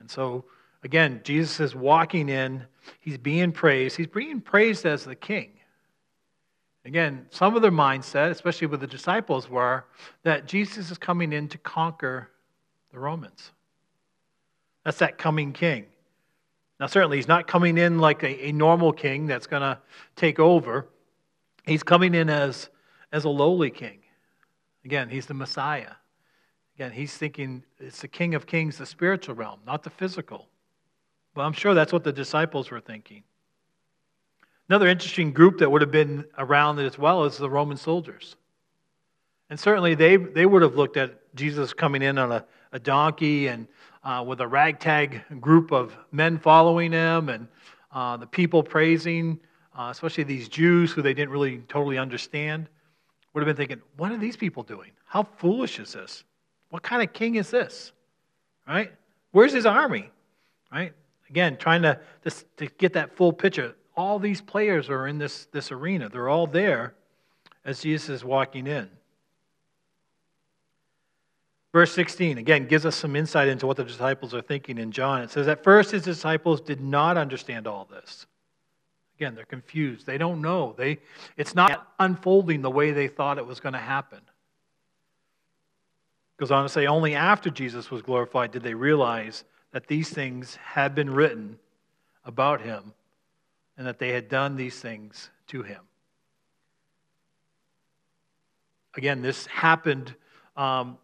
And 0.00 0.10
so, 0.10 0.44
again, 0.84 1.20
Jesus 1.24 1.60
is 1.60 1.74
walking 1.74 2.28
in, 2.28 2.64
he's 3.00 3.18
being 3.18 3.52
praised. 3.52 3.96
He's 3.96 4.06
being 4.06 4.40
praised 4.40 4.86
as 4.86 5.04
the 5.04 5.14
King. 5.14 5.50
Again, 6.84 7.26
some 7.30 7.56
of 7.56 7.62
their 7.62 7.72
mindset, 7.72 8.30
especially 8.30 8.66
with 8.66 8.80
the 8.80 8.86
disciples, 8.86 9.48
were 9.48 9.84
that 10.22 10.46
Jesus 10.46 10.90
is 10.90 10.98
coming 10.98 11.32
in 11.32 11.48
to 11.48 11.58
conquer 11.58 12.28
the 12.92 12.98
Romans. 12.98 13.52
That's 14.84 14.98
that 14.98 15.16
coming 15.16 15.52
king. 15.54 15.86
Now, 16.78 16.86
certainly, 16.86 17.16
he's 17.16 17.28
not 17.28 17.46
coming 17.46 17.78
in 17.78 17.98
like 18.00 18.22
a, 18.22 18.48
a 18.48 18.52
normal 18.52 18.92
king 18.92 19.26
that's 19.26 19.46
going 19.46 19.62
to 19.62 19.78
take 20.14 20.38
over. 20.38 20.88
He's 21.64 21.82
coming 21.82 22.14
in 22.14 22.28
as, 22.28 22.68
as 23.12 23.24
a 23.24 23.30
lowly 23.30 23.70
king. 23.70 24.00
Again, 24.84 25.08
he's 25.08 25.24
the 25.24 25.34
Messiah. 25.34 25.92
Again, 26.74 26.92
he's 26.92 27.16
thinking 27.16 27.62
it's 27.78 28.02
the 28.02 28.08
king 28.08 28.34
of 28.34 28.46
kings, 28.46 28.76
the 28.76 28.84
spiritual 28.84 29.36
realm, 29.36 29.60
not 29.66 29.84
the 29.84 29.90
physical. 29.90 30.48
But 31.34 31.42
I'm 31.42 31.52
sure 31.52 31.74
that's 31.74 31.92
what 31.92 32.04
the 32.04 32.12
disciples 32.12 32.70
were 32.70 32.80
thinking. 32.80 33.24
Another 34.68 34.88
interesting 34.88 35.32
group 35.32 35.58
that 35.58 35.70
would 35.70 35.82
have 35.82 35.90
been 35.90 36.24
around 36.38 36.78
as 36.78 36.96
well 36.98 37.24
is 37.24 37.36
the 37.36 37.50
Roman 37.50 37.76
soldiers. 37.76 38.36
And 39.50 39.60
certainly 39.60 39.94
they, 39.94 40.16
they 40.16 40.46
would 40.46 40.62
have 40.62 40.76
looked 40.76 40.96
at 40.96 41.34
Jesus 41.34 41.74
coming 41.74 42.02
in 42.02 42.16
on 42.16 42.32
a, 42.32 42.44
a 42.72 42.78
donkey 42.78 43.48
and 43.48 43.66
uh, 44.02 44.24
with 44.26 44.40
a 44.40 44.46
ragtag 44.46 45.22
group 45.40 45.70
of 45.72 45.96
men 46.12 46.38
following 46.38 46.92
him 46.92 47.28
and 47.28 47.48
uh, 47.92 48.16
the 48.16 48.26
people 48.26 48.62
praising, 48.62 49.38
uh, 49.78 49.88
especially 49.90 50.24
these 50.24 50.48
Jews 50.48 50.92
who 50.92 51.02
they 51.02 51.14
didn't 51.14 51.30
really 51.30 51.58
totally 51.68 51.98
understand, 51.98 52.68
would 53.32 53.40
have 53.40 53.46
been 53.46 53.56
thinking, 53.56 53.82
what 53.96 54.12
are 54.12 54.16
these 54.16 54.36
people 54.36 54.62
doing? 54.62 54.92
How 55.04 55.24
foolish 55.24 55.78
is 55.78 55.92
this? 55.92 56.24
What 56.70 56.82
kind 56.82 57.02
of 57.02 57.12
king 57.12 57.34
is 57.34 57.50
this? 57.50 57.92
Right? 58.66 58.92
Where's 59.32 59.52
his 59.52 59.66
army? 59.66 60.10
Right? 60.72 60.92
Again, 61.34 61.56
trying 61.56 61.82
to, 61.82 61.98
to, 62.24 62.30
to 62.58 62.66
get 62.78 62.92
that 62.92 63.16
full 63.16 63.32
picture 63.32 63.74
all 63.96 64.18
these 64.18 64.40
players 64.40 64.90
are 64.90 65.06
in 65.06 65.18
this, 65.18 65.46
this 65.46 65.70
arena. 65.70 66.08
They're 66.08 66.28
all 66.28 66.46
there 66.46 66.94
as 67.64 67.80
Jesus 67.80 68.08
is 68.08 68.24
walking 68.24 68.66
in. 68.66 68.88
Verse 71.72 71.92
16, 71.92 72.38
again, 72.38 72.66
gives 72.66 72.86
us 72.86 72.94
some 72.94 73.16
insight 73.16 73.48
into 73.48 73.66
what 73.66 73.76
the 73.76 73.84
disciples 73.84 74.32
are 74.32 74.42
thinking 74.42 74.78
in 74.78 74.92
John. 74.92 75.22
It 75.22 75.30
says, 75.30 75.48
At 75.48 75.64
first, 75.64 75.90
his 75.90 76.02
disciples 76.02 76.60
did 76.60 76.80
not 76.80 77.16
understand 77.16 77.66
all 77.66 77.88
this. 77.90 78.26
Again, 79.16 79.34
they're 79.34 79.44
confused. 79.44 80.06
They 80.06 80.18
don't 80.18 80.40
know. 80.40 80.74
They, 80.76 80.98
it's 81.36 81.54
not 81.54 81.92
unfolding 81.98 82.62
the 82.62 82.70
way 82.70 82.92
they 82.92 83.08
thought 83.08 83.38
it 83.38 83.46
was 83.46 83.60
going 83.60 83.72
to 83.72 83.78
happen. 83.80 84.20
goes 86.36 86.50
on 86.50 86.64
to 86.64 86.68
say, 86.68 86.86
only 86.86 87.14
after 87.14 87.50
Jesus 87.50 87.90
was 87.90 88.02
glorified 88.02 88.52
did 88.52 88.62
they 88.62 88.74
realize 88.74 89.44
that 89.74 89.88
these 89.88 90.08
things 90.08 90.54
had 90.54 90.94
been 90.94 91.10
written 91.10 91.58
about 92.24 92.60
him 92.60 92.94
and 93.76 93.84
that 93.88 93.98
they 93.98 94.10
had 94.10 94.28
done 94.28 94.54
these 94.54 94.78
things 94.78 95.30
to 95.48 95.62
him. 95.62 95.80
Again, 98.96 99.20
this 99.20 99.46
happened 99.46 100.14
um, 100.56 100.96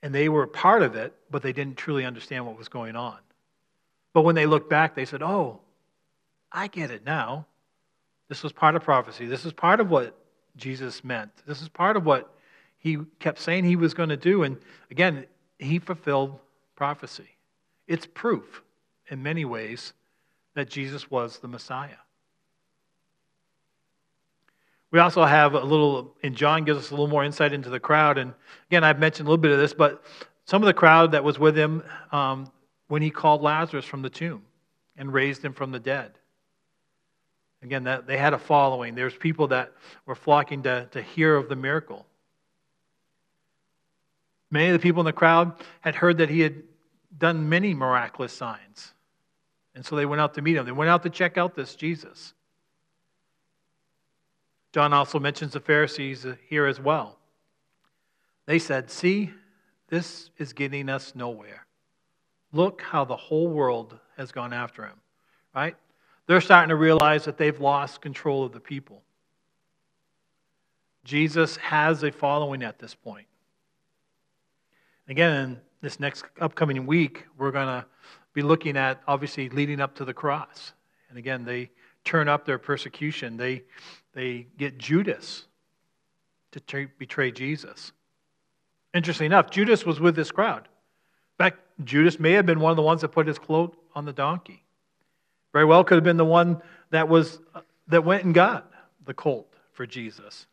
and 0.00 0.14
they 0.14 0.28
were 0.28 0.46
part 0.46 0.82
of 0.82 0.94
it, 0.94 1.12
but 1.28 1.42
they 1.42 1.52
didn't 1.52 1.76
truly 1.76 2.04
understand 2.04 2.46
what 2.46 2.56
was 2.56 2.68
going 2.68 2.94
on. 2.94 3.18
But 4.12 4.22
when 4.22 4.36
they 4.36 4.46
looked 4.46 4.70
back, 4.70 4.94
they 4.94 5.04
said, 5.04 5.20
Oh, 5.20 5.58
I 6.52 6.68
get 6.68 6.92
it 6.92 7.04
now. 7.04 7.46
This 8.28 8.44
was 8.44 8.52
part 8.52 8.76
of 8.76 8.84
prophecy. 8.84 9.26
This 9.26 9.44
is 9.44 9.52
part 9.52 9.80
of 9.80 9.90
what 9.90 10.16
Jesus 10.56 11.02
meant. 11.02 11.32
This 11.46 11.60
is 11.60 11.68
part 11.68 11.96
of 11.96 12.06
what 12.06 12.32
he 12.78 12.98
kept 13.18 13.40
saying 13.40 13.64
he 13.64 13.74
was 13.74 13.92
going 13.92 14.10
to 14.10 14.16
do. 14.16 14.44
And 14.44 14.56
again, 14.92 15.26
he 15.58 15.80
fulfilled 15.80 16.38
prophecy. 16.76 17.35
It's 17.86 18.06
proof 18.06 18.62
in 19.08 19.22
many 19.22 19.44
ways 19.44 19.92
that 20.54 20.68
Jesus 20.68 21.10
was 21.10 21.38
the 21.38 21.48
Messiah. 21.48 21.96
We 24.90 24.98
also 25.00 25.24
have 25.24 25.54
a 25.54 25.60
little, 25.60 26.14
and 26.22 26.34
John 26.34 26.64
gives 26.64 26.78
us 26.78 26.90
a 26.90 26.94
little 26.94 27.08
more 27.08 27.24
insight 27.24 27.52
into 27.52 27.68
the 27.68 27.80
crowd. 27.80 28.18
And 28.18 28.32
again, 28.70 28.84
I've 28.84 28.98
mentioned 28.98 29.28
a 29.28 29.30
little 29.30 29.42
bit 29.42 29.50
of 29.50 29.58
this, 29.58 29.74
but 29.74 30.04
some 30.44 30.62
of 30.62 30.66
the 30.66 30.74
crowd 30.74 31.12
that 31.12 31.22
was 31.22 31.38
with 31.38 31.56
him 31.56 31.82
um, 32.12 32.50
when 32.88 33.02
he 33.02 33.10
called 33.10 33.42
Lazarus 33.42 33.84
from 33.84 34.02
the 34.02 34.10
tomb 34.10 34.42
and 34.96 35.12
raised 35.12 35.44
him 35.44 35.52
from 35.52 35.72
the 35.72 35.80
dead. 35.80 36.12
Again, 37.62 37.84
that, 37.84 38.06
they 38.06 38.16
had 38.16 38.32
a 38.32 38.38
following. 38.38 38.94
There's 38.94 39.14
people 39.14 39.48
that 39.48 39.72
were 40.06 40.14
flocking 40.14 40.62
to, 40.62 40.88
to 40.92 41.02
hear 41.02 41.36
of 41.36 41.48
the 41.48 41.56
miracle. 41.56 42.06
Many 44.50 44.68
of 44.68 44.72
the 44.72 44.78
people 44.78 45.00
in 45.00 45.06
the 45.06 45.12
crowd 45.12 45.52
had 45.80 45.96
heard 45.96 46.18
that 46.18 46.30
he 46.30 46.40
had 46.40 46.62
done 47.18 47.48
many 47.48 47.74
miraculous 47.74 48.32
signs. 48.32 48.92
And 49.74 49.84
so 49.84 49.96
they 49.96 50.06
went 50.06 50.20
out 50.20 50.34
to 50.34 50.42
meet 50.42 50.56
him. 50.56 50.64
They 50.64 50.72
went 50.72 50.90
out 50.90 51.02
to 51.02 51.10
check 51.10 51.36
out 51.36 51.54
this 51.54 51.74
Jesus. 51.74 52.34
John 54.72 54.92
also 54.92 55.18
mentions 55.18 55.52
the 55.52 55.60
Pharisees 55.60 56.26
here 56.48 56.66
as 56.66 56.80
well. 56.80 57.18
They 58.46 58.58
said, 58.58 58.90
See, 58.90 59.30
this 59.88 60.30
is 60.38 60.52
getting 60.52 60.88
us 60.88 61.14
nowhere. 61.14 61.66
Look 62.52 62.80
how 62.80 63.04
the 63.04 63.16
whole 63.16 63.48
world 63.48 63.98
has 64.16 64.32
gone 64.32 64.52
after 64.52 64.84
him, 64.84 65.00
right? 65.54 65.76
They're 66.26 66.40
starting 66.40 66.70
to 66.70 66.76
realize 66.76 67.24
that 67.24 67.38
they've 67.38 67.60
lost 67.60 68.00
control 68.00 68.44
of 68.44 68.52
the 68.52 68.60
people. 68.60 69.02
Jesus 71.04 71.56
has 71.58 72.02
a 72.02 72.10
following 72.10 72.62
at 72.62 72.78
this 72.78 72.94
point. 72.94 73.26
Again, 75.08 75.60
this 75.80 76.00
next 76.00 76.24
upcoming 76.40 76.86
week, 76.86 77.26
we're 77.38 77.50
going 77.50 77.66
to 77.66 77.84
be 78.32 78.42
looking 78.42 78.76
at 78.76 79.00
obviously 79.06 79.48
leading 79.48 79.80
up 79.80 79.94
to 79.96 80.04
the 80.04 80.14
cross. 80.14 80.72
And 81.08 81.18
again, 81.18 81.44
they 81.44 81.70
turn 82.04 82.28
up 82.28 82.44
their 82.44 82.58
persecution. 82.58 83.36
They 83.36 83.62
they 84.14 84.46
get 84.56 84.78
Judas 84.78 85.46
to 86.52 86.88
betray 86.98 87.30
Jesus. 87.30 87.92
Interesting 88.94 89.26
enough, 89.26 89.50
Judas 89.50 89.84
was 89.84 90.00
with 90.00 90.16
this 90.16 90.30
crowd. 90.30 90.62
In 91.38 91.44
fact, 91.44 91.58
Judas 91.84 92.18
may 92.18 92.32
have 92.32 92.46
been 92.46 92.60
one 92.60 92.70
of 92.70 92.76
the 92.76 92.82
ones 92.82 93.02
that 93.02 93.08
put 93.08 93.26
his 93.26 93.38
cloak 93.38 93.76
on 93.94 94.06
the 94.06 94.12
donkey. 94.12 94.64
Very 95.52 95.66
well 95.66 95.84
could 95.84 95.96
have 95.96 96.04
been 96.04 96.16
the 96.16 96.24
one 96.24 96.62
that 96.90 97.08
was 97.08 97.40
uh, 97.54 97.60
that 97.88 98.04
went 98.04 98.24
and 98.24 98.34
got 98.34 98.70
the 99.04 99.14
colt 99.14 99.52
for 99.72 99.86
Jesus. 99.86 100.46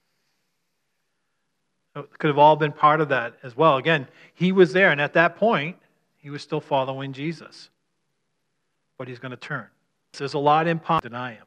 Could 1.94 2.28
have 2.28 2.40
all 2.40 2.56
been 2.56 2.72
part 2.72 3.02
of 3.02 3.10
that 3.10 3.36
as 3.44 3.56
well. 3.56 3.78
Again, 3.78 4.08
he 4.34 4.52
was 4.52 4.74
there, 4.74 4.90
and 4.90 5.00
at 5.00 5.14
that 5.14 5.36
point, 5.36 5.78
he 6.18 6.32
was 6.32 6.42
still 6.42 6.62
following 6.62 7.14
Jesus. 7.14 7.70
But 8.98 9.08
he's 9.08 9.20
going 9.20 9.32
to 9.32 9.38
turn. 9.38 9.68
There's 10.14 10.34
a 10.34 10.40
lot 10.40 10.68
in 10.68 10.80
Palm 10.80 11.02
deny. 11.02 11.38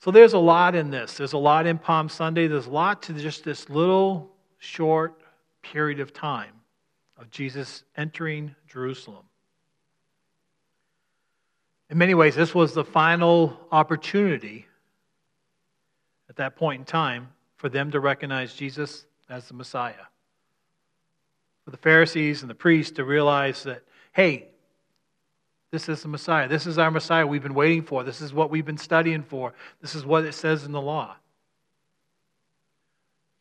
So 0.00 0.10
there's 0.10 0.32
a 0.32 0.38
lot 0.38 0.74
in 0.74 0.90
this. 0.90 1.16
There's 1.16 1.32
a 1.32 1.38
lot 1.38 1.66
in 1.66 1.78
Palm 1.78 2.08
Sunday. 2.08 2.46
There's 2.46 2.66
a 2.66 2.70
lot 2.70 3.02
to 3.04 3.12
just 3.12 3.44
this 3.44 3.68
little 3.68 4.30
short 4.58 5.20
period 5.62 6.00
of 6.00 6.12
time 6.12 6.52
of 7.18 7.30
Jesus 7.30 7.84
entering 7.96 8.54
Jerusalem. 8.68 9.24
In 11.90 11.98
many 11.98 12.14
ways, 12.14 12.34
this 12.34 12.54
was 12.54 12.72
the 12.72 12.84
final 12.84 13.58
opportunity 13.70 14.66
at 16.28 16.36
that 16.36 16.56
point 16.56 16.80
in 16.80 16.84
time 16.84 17.28
for 17.56 17.68
them 17.68 17.90
to 17.90 18.00
recognize 18.00 18.54
Jesus 18.54 19.06
as 19.28 19.48
the 19.48 19.54
Messiah. 19.54 19.94
For 21.64 21.70
the 21.70 21.76
Pharisees 21.76 22.42
and 22.42 22.50
the 22.50 22.54
priests 22.54 22.92
to 22.96 23.04
realize 23.04 23.64
that, 23.64 23.82
hey, 24.12 24.48
this 25.72 25.88
is 25.88 26.02
the 26.02 26.08
Messiah. 26.08 26.48
This 26.48 26.66
is 26.66 26.78
our 26.78 26.90
Messiah 26.90 27.26
we've 27.26 27.42
been 27.42 27.54
waiting 27.54 27.82
for. 27.82 28.04
This 28.04 28.20
is 28.20 28.32
what 28.32 28.50
we've 28.50 28.64
been 28.64 28.78
studying 28.78 29.22
for. 29.22 29.52
This 29.80 29.94
is 29.94 30.04
what 30.04 30.24
it 30.24 30.32
says 30.32 30.64
in 30.64 30.72
the 30.72 30.80
law. 30.80 31.16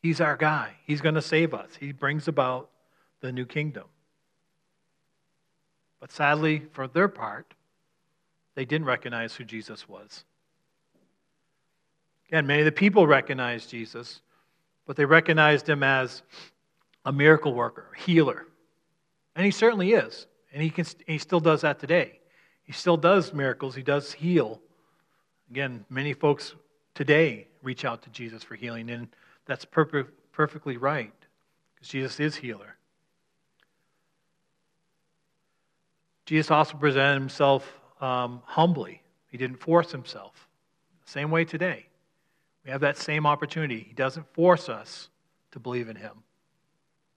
He's 0.01 0.21
our 0.21 0.35
guy. 0.35 0.73
He's 0.85 1.01
going 1.01 1.15
to 1.15 1.21
save 1.21 1.53
us. 1.53 1.69
He 1.79 1.91
brings 1.91 2.27
about 2.27 2.69
the 3.21 3.31
new 3.31 3.45
kingdom. 3.45 3.85
But 5.99 6.11
sadly, 6.11 6.63
for 6.73 6.87
their 6.87 7.07
part, 7.07 7.53
they 8.55 8.65
didn't 8.65 8.85
recognize 8.85 9.35
who 9.35 9.43
Jesus 9.43 9.87
was. 9.87 10.23
Again, 12.29 12.47
many 12.47 12.61
of 12.61 12.65
the 12.65 12.71
people 12.71 13.05
recognized 13.07 13.69
Jesus, 13.69 14.21
but 14.85 14.95
they 14.95 15.05
recognized 15.05 15.69
him 15.69 15.83
as 15.83 16.23
a 17.05 17.11
miracle 17.11 17.53
worker, 17.53 17.91
healer. 17.95 18.47
And 19.35 19.45
he 19.45 19.51
certainly 19.51 19.93
is. 19.93 20.27
And 20.53 20.63
he, 20.63 20.69
can, 20.69 20.85
he 21.05 21.17
still 21.17 21.39
does 21.39 21.61
that 21.61 21.79
today. 21.79 22.19
He 22.63 22.71
still 22.71 22.97
does 22.97 23.33
miracles, 23.33 23.75
he 23.75 23.83
does 23.83 24.11
heal. 24.11 24.61
Again, 25.51 25.85
many 25.89 26.13
folks 26.13 26.55
today 26.95 27.47
reach 27.61 27.85
out 27.85 28.01
to 28.03 28.09
Jesus 28.09 28.41
for 28.41 28.55
healing, 28.55 28.89
and 28.89 29.07
that's 29.45 29.65
perfect, 29.65 30.11
perfectly 30.31 30.77
right 30.77 31.13
because 31.75 31.89
Jesus 31.89 32.19
is 32.19 32.35
healer. 32.35 32.75
Jesus 36.25 36.49
also 36.49 36.75
presented 36.77 37.19
himself 37.19 37.71
um, 38.01 38.41
humbly, 38.45 39.01
he 39.29 39.37
didn't 39.37 39.57
force 39.57 39.91
himself. 39.91 40.47
Same 41.05 41.29
way 41.29 41.45
today. 41.45 41.85
We 42.65 42.71
have 42.71 42.81
that 42.81 42.97
same 42.97 43.27
opportunity. 43.27 43.85
He 43.87 43.93
doesn't 43.93 44.25
force 44.33 44.67
us 44.67 45.09
to 45.51 45.59
believe 45.59 45.87
in 45.87 45.95
him. 45.95 46.23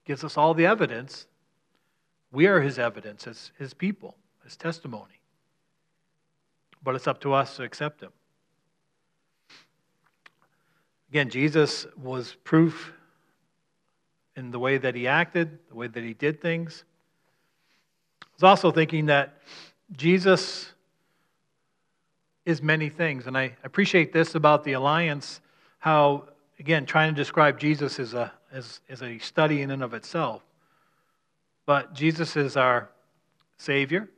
Gives 0.05 0.23
us 0.23 0.37
all 0.37 0.53
the 0.53 0.67
evidence 0.67 1.25
we 2.31 2.45
are 2.45 2.61
his 2.61 2.77
evidence 2.77 3.25
as 3.27 3.51
his 3.57 3.73
people, 3.73 4.15
his 4.43 4.55
testimony. 4.55 5.19
But 6.83 6.95
it's 6.95 7.07
up 7.07 7.19
to 7.21 7.33
us 7.33 7.55
to 7.57 7.63
accept 7.63 8.01
him. 8.01 8.11
Again, 11.09 11.29
Jesus 11.29 11.87
was 11.97 12.35
proof 12.43 12.93
in 14.35 14.51
the 14.51 14.59
way 14.59 14.77
that 14.77 14.93
he 14.93 15.07
acted, 15.07 15.57
the 15.69 15.75
way 15.75 15.87
that 15.87 16.03
he 16.03 16.13
did 16.13 16.39
things. 16.39 16.83
I 18.21 18.27
was 18.35 18.43
also 18.43 18.71
thinking 18.71 19.07
that 19.07 19.39
Jesus 19.91 20.71
is 22.45 22.61
many 22.61 22.89
things. 22.89 23.27
And 23.27 23.37
I 23.37 23.55
appreciate 23.63 24.13
this 24.13 24.35
about 24.35 24.63
the 24.63 24.73
alliance, 24.73 25.41
how, 25.79 26.25
again, 26.59 26.85
trying 26.85 27.13
to 27.13 27.15
describe 27.15 27.59
Jesus 27.59 27.99
is 27.99 28.13
a, 28.13 28.31
is, 28.53 28.81
is 28.89 29.01
a 29.01 29.17
study 29.19 29.61
in 29.61 29.71
and 29.71 29.83
of 29.83 29.93
itself. 29.93 30.41
But 31.65 31.93
Jesus 31.93 32.35
is 32.35 32.57
our 32.57 32.89
Savior, 33.57 34.09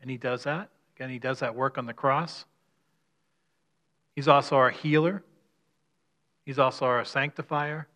and 0.00 0.10
He 0.10 0.16
does 0.16 0.44
that. 0.44 0.70
Again, 0.96 1.10
He 1.10 1.18
does 1.18 1.40
that 1.40 1.54
work 1.54 1.76
on 1.76 1.86
the 1.86 1.92
cross. 1.92 2.44
He's 4.14 4.28
also 4.28 4.56
our 4.56 4.70
healer, 4.70 5.22
He's 6.44 6.58
also 6.58 6.86
our 6.86 7.04
sanctifier, 7.04 7.86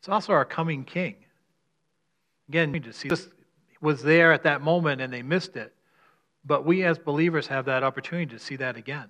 He's 0.00 0.08
also 0.08 0.32
our 0.32 0.44
coming 0.44 0.84
King. 0.84 1.16
Again, 2.48 2.72
Jesus 2.72 3.28
was 3.80 4.02
there 4.02 4.32
at 4.32 4.42
that 4.44 4.62
moment 4.62 5.00
and 5.00 5.12
they 5.12 5.22
missed 5.22 5.56
it. 5.56 5.72
But 6.46 6.64
we 6.64 6.84
as 6.84 6.98
believers 6.98 7.48
have 7.48 7.64
that 7.64 7.82
opportunity 7.82 8.32
to 8.32 8.38
see 8.38 8.56
that 8.56 8.76
again. 8.76 9.08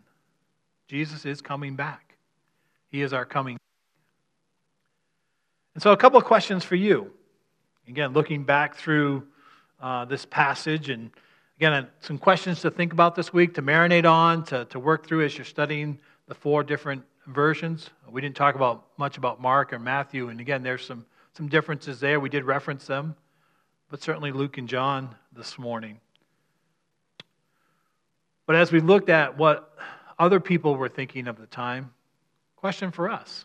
Jesus 0.88 1.26
is 1.26 1.42
coming 1.42 1.76
back. 1.76 2.16
He 2.88 3.02
is 3.02 3.12
our 3.12 3.26
coming. 3.26 3.58
And 5.74 5.82
so, 5.82 5.92
a 5.92 5.96
couple 5.96 6.18
of 6.18 6.24
questions 6.24 6.64
for 6.64 6.76
you. 6.76 7.12
Again, 7.86 8.12
looking 8.14 8.44
back 8.44 8.76
through 8.76 9.26
uh, 9.80 10.06
this 10.06 10.24
passage, 10.24 10.88
and 10.88 11.10
again, 11.58 11.72
uh, 11.72 11.86
some 12.00 12.16
questions 12.16 12.62
to 12.62 12.70
think 12.70 12.92
about 12.92 13.14
this 13.14 13.32
week, 13.32 13.54
to 13.54 13.62
marinate 13.62 14.10
on, 14.10 14.42
to, 14.44 14.64
to 14.66 14.78
work 14.78 15.06
through 15.06 15.24
as 15.24 15.36
you're 15.36 15.44
studying 15.44 15.98
the 16.28 16.34
four 16.34 16.64
different 16.64 17.02
versions. 17.26 17.90
We 18.10 18.20
didn't 18.20 18.36
talk 18.36 18.54
about 18.54 18.86
much 18.96 19.18
about 19.18 19.40
Mark 19.40 19.72
or 19.72 19.78
Matthew, 19.78 20.30
and 20.30 20.40
again, 20.40 20.62
there's 20.62 20.86
some, 20.86 21.04
some 21.34 21.48
differences 21.48 22.00
there. 22.00 22.18
We 22.20 22.30
did 22.30 22.44
reference 22.44 22.86
them, 22.86 23.14
but 23.90 24.02
certainly 24.02 24.32
Luke 24.32 24.56
and 24.56 24.68
John 24.68 25.14
this 25.32 25.58
morning. 25.58 26.00
But 28.46 28.56
as 28.56 28.70
we 28.70 28.80
looked 28.80 29.08
at 29.08 29.36
what 29.36 29.76
other 30.18 30.40
people 30.40 30.76
were 30.76 30.88
thinking 30.88 31.26
of 31.26 31.38
the 31.38 31.46
time, 31.46 31.92
question 32.56 32.90
for 32.90 33.10
us 33.10 33.44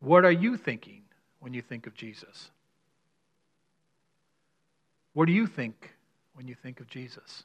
What 0.00 0.24
are 0.24 0.32
you 0.32 0.56
thinking 0.56 1.02
when 1.40 1.54
you 1.54 1.62
think 1.62 1.86
of 1.86 1.94
Jesus? 1.94 2.50
What 5.14 5.26
do 5.26 5.32
you 5.32 5.46
think 5.46 5.92
when 6.34 6.48
you 6.48 6.54
think 6.54 6.80
of 6.80 6.86
Jesus? 6.86 7.44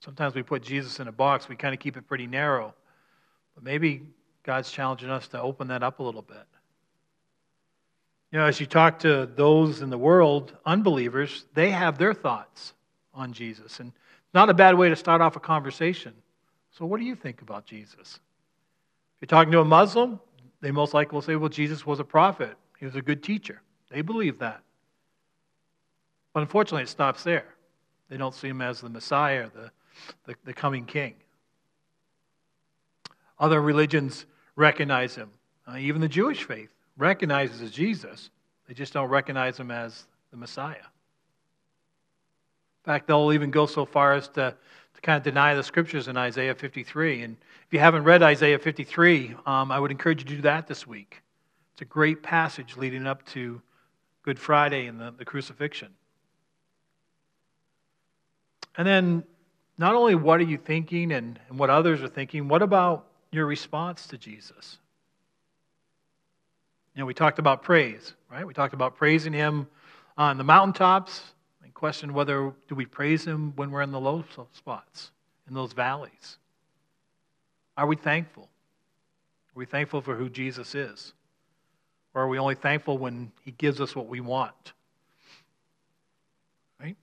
Sometimes 0.00 0.34
we 0.34 0.42
put 0.42 0.62
Jesus 0.62 1.00
in 1.00 1.08
a 1.08 1.12
box, 1.12 1.48
we 1.48 1.56
kind 1.56 1.72
of 1.72 1.80
keep 1.80 1.96
it 1.96 2.06
pretty 2.06 2.26
narrow. 2.26 2.74
But 3.54 3.64
maybe 3.64 4.02
God's 4.42 4.70
challenging 4.70 5.10
us 5.10 5.28
to 5.28 5.40
open 5.40 5.68
that 5.68 5.82
up 5.82 5.98
a 6.00 6.02
little 6.02 6.22
bit. 6.22 6.44
You 8.30 8.40
know, 8.40 8.46
as 8.46 8.60
you 8.60 8.66
talk 8.66 8.98
to 9.00 9.26
those 9.26 9.80
in 9.80 9.90
the 9.90 9.96
world, 9.96 10.56
unbelievers, 10.66 11.46
they 11.54 11.70
have 11.70 11.98
their 11.98 12.12
thoughts 12.12 12.74
on 13.14 13.32
Jesus. 13.32 13.80
And 13.80 13.92
not 14.32 14.50
a 14.50 14.54
bad 14.54 14.76
way 14.76 14.88
to 14.88 14.96
start 14.96 15.20
off 15.20 15.36
a 15.36 15.40
conversation. 15.40 16.12
So, 16.70 16.84
what 16.84 16.98
do 16.98 17.06
you 17.06 17.14
think 17.14 17.42
about 17.42 17.64
Jesus? 17.64 18.18
If 19.16 19.22
you're 19.22 19.26
talking 19.38 19.52
to 19.52 19.60
a 19.60 19.64
Muslim, 19.64 20.20
they 20.60 20.70
most 20.70 20.92
likely 20.92 21.14
will 21.14 21.22
say, 21.22 21.36
well, 21.36 21.48
Jesus 21.48 21.86
was 21.86 22.00
a 22.00 22.04
prophet, 22.04 22.56
he 22.78 22.84
was 22.84 22.96
a 22.96 23.02
good 23.02 23.22
teacher. 23.22 23.62
They 23.90 24.02
believe 24.02 24.38
that. 24.40 24.60
But 26.32 26.40
unfortunately, 26.40 26.82
it 26.82 26.88
stops 26.88 27.22
there. 27.22 27.54
They 28.08 28.16
don't 28.16 28.34
see 28.34 28.48
him 28.48 28.60
as 28.60 28.80
the 28.80 28.88
Messiah, 28.88 29.48
the, 29.54 29.70
the, 30.26 30.34
the 30.44 30.52
coming 30.52 30.84
king. 30.84 31.14
Other 33.38 33.60
religions 33.60 34.26
recognize 34.56 35.14
him. 35.14 35.30
Uh, 35.66 35.76
even 35.78 36.00
the 36.00 36.08
Jewish 36.08 36.44
faith 36.44 36.74
recognizes 36.96 37.70
Jesus. 37.70 38.30
They 38.66 38.74
just 38.74 38.92
don't 38.92 39.08
recognize 39.08 39.58
him 39.58 39.70
as 39.70 40.06
the 40.30 40.36
Messiah. 40.36 40.76
Fact, 42.84 43.06
they'll 43.06 43.32
even 43.32 43.50
go 43.50 43.64
so 43.64 43.86
far 43.86 44.12
as 44.12 44.28
to, 44.28 44.54
to 44.94 45.00
kind 45.00 45.16
of 45.16 45.22
deny 45.22 45.54
the 45.54 45.62
scriptures 45.62 46.08
in 46.08 46.18
Isaiah 46.18 46.54
53. 46.54 47.22
And 47.22 47.36
if 47.66 47.72
you 47.72 47.78
haven't 47.78 48.04
read 48.04 48.22
Isaiah 48.22 48.58
53, 48.58 49.34
um, 49.46 49.72
I 49.72 49.78
would 49.78 49.90
encourage 49.90 50.20
you 50.20 50.28
to 50.28 50.36
do 50.36 50.42
that 50.42 50.66
this 50.66 50.86
week. 50.86 51.22
It's 51.72 51.82
a 51.82 51.86
great 51.86 52.22
passage 52.22 52.76
leading 52.76 53.06
up 53.06 53.24
to 53.28 53.62
Good 54.22 54.38
Friday 54.38 54.86
and 54.86 55.00
the, 55.00 55.14
the 55.16 55.24
crucifixion. 55.24 55.88
And 58.76 58.86
then, 58.86 59.24
not 59.78 59.94
only 59.94 60.14
what 60.14 60.40
are 60.40 60.44
you 60.44 60.58
thinking 60.58 61.12
and, 61.12 61.40
and 61.48 61.58
what 61.58 61.70
others 61.70 62.02
are 62.02 62.08
thinking, 62.08 62.48
what 62.48 62.62
about 62.62 63.06
your 63.32 63.46
response 63.46 64.06
to 64.08 64.18
Jesus? 64.18 64.78
You 66.94 67.00
know, 67.00 67.06
we 67.06 67.14
talked 67.14 67.38
about 67.38 67.62
praise, 67.62 68.14
right? 68.30 68.46
We 68.46 68.54
talked 68.54 68.74
about 68.74 68.96
praising 68.96 69.32
Him 69.32 69.66
on 70.16 70.38
the 70.38 70.44
mountaintops 70.44 71.33
question 71.84 72.14
whether 72.14 72.50
do 72.66 72.74
we 72.74 72.86
praise 72.86 73.26
him 73.26 73.52
when 73.56 73.70
we're 73.70 73.82
in 73.82 73.92
the 73.92 74.00
low 74.00 74.24
spots, 74.54 75.10
in 75.46 75.52
those 75.52 75.74
valleys? 75.74 76.38
Are 77.76 77.86
we 77.86 77.94
thankful? 77.94 78.44
Are 78.44 79.58
we 79.58 79.66
thankful 79.66 80.00
for 80.00 80.14
who 80.14 80.30
Jesus 80.30 80.74
is? 80.74 81.12
Or 82.14 82.22
are 82.22 82.28
we 82.28 82.38
only 82.38 82.54
thankful 82.54 82.96
when 82.96 83.30
he 83.44 83.50
gives 83.50 83.82
us 83.82 83.94
what 83.94 84.06
we 84.06 84.20
want? 84.20 84.72
Right? 86.80 86.96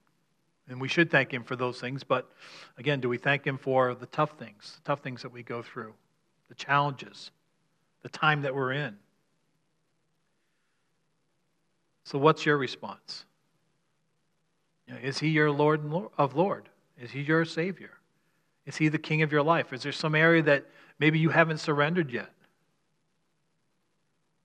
And 0.68 0.82
we 0.82 0.88
should 0.88 1.12
thank 1.12 1.32
him 1.32 1.44
for 1.44 1.56
those 1.56 1.80
things, 1.80 2.04
but 2.04 2.32
again, 2.80 3.02
do 3.02 3.08
we 3.08 3.20
thank 3.20 3.46
him 3.46 3.60
for 3.60 3.94
the 3.94 4.08
tough 4.08 4.32
things, 4.40 4.80
the 4.84 4.88
tough 4.90 5.02
things 5.02 5.22
that 5.22 5.32
we 5.32 5.44
go 5.44 5.62
through, 5.62 5.94
the 6.50 6.56
challenges, 6.56 7.30
the 8.02 8.10
time 8.10 8.42
that 8.42 8.56
we're 8.56 8.72
in? 8.72 8.98
So, 12.04 12.18
what's 12.18 12.48
your 12.48 12.58
response? 12.58 13.26
Is 15.02 15.20
he 15.20 15.30
your 15.30 15.52
Lord 15.52 15.82
of 16.18 16.36
Lord? 16.36 16.70
Is 17.00 17.12
he 17.12 17.22
your 17.22 17.46
Savior? 17.46 17.92
Is 18.66 18.78
he 18.78 18.90
the 18.90 19.00
King 19.00 19.22
of 19.22 19.32
your 19.32 19.44
life? 19.44 19.74
Is 19.74 19.84
there 19.84 19.92
some 19.92 20.16
area 20.16 20.42
that 20.44 20.66
maybe 21.00 21.20
you 21.20 21.30
haven't 21.30 21.58
surrendered 21.58 22.12
yet? 22.12 22.32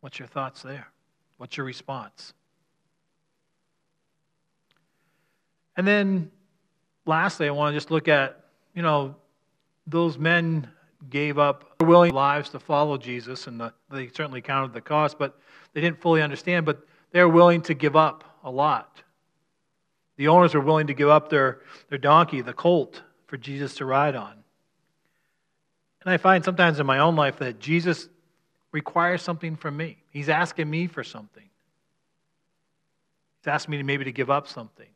What's 0.00 0.18
your 0.18 0.28
thoughts 0.28 0.62
there? 0.62 0.88
What's 1.37 1.56
your 1.56 1.66
response? 1.66 2.32
And 5.76 5.87
then 5.87 6.30
lastly, 7.04 7.48
I 7.48 7.50
want 7.50 7.74
to 7.74 7.76
just 7.76 7.90
look 7.90 8.09
at, 8.09 8.40
you 8.74 8.82
know, 8.82 9.16
those 9.87 10.18
men 10.18 10.68
gave 11.11 11.38
up 11.38 11.78
their 11.78 11.88
willing 11.88 12.12
lives 12.12 12.50
to 12.50 12.59
follow 12.59 12.96
Jesus, 12.96 13.46
and 13.46 13.61
the, 13.61 13.72
they 13.90 14.09
certainly 14.09 14.40
counted 14.40 14.72
the 14.72 14.80
cost, 14.80 15.18
but 15.18 15.38
they 15.72 15.80
didn't 15.80 16.00
fully 16.00 16.22
understand, 16.22 16.66
but 16.66 16.87
they're 17.12 17.28
willing 17.28 17.62
to 17.62 17.74
give 17.74 17.96
up 17.96 18.24
a 18.42 18.50
lot. 18.50 19.02
The 20.16 20.29
owners 20.29 20.55
were 20.55 20.61
willing 20.61 20.87
to 20.87 20.94
give 20.94 21.09
up 21.09 21.29
their, 21.29 21.61
their 21.88 21.98
donkey, 21.98 22.40
the 22.40 22.52
colt, 22.52 23.02
for 23.26 23.37
Jesus 23.37 23.74
to 23.76 23.85
ride 23.85 24.16
on. 24.16 24.33
And 26.02 26.11
I 26.11 26.16
find 26.16 26.44
sometimes 26.44 26.79
in 26.79 26.87
my 26.87 26.98
own 26.98 27.16
life 27.16 27.38
that 27.38 27.59
Jesus 27.59 28.09
requires 28.72 29.22
something 29.22 29.57
from 29.57 29.76
me. 29.76 29.98
He's 30.11 30.29
asking 30.29 30.70
me 30.70 30.87
for 30.87 31.02
something. 31.02 31.42
He's 33.40 33.48
asking 33.48 33.72
me 33.72 33.79
to 33.79 33.85
maybe 33.85 34.05
to 34.05 34.12
give 34.12 34.31
up 34.31 34.46
something. 34.46 34.88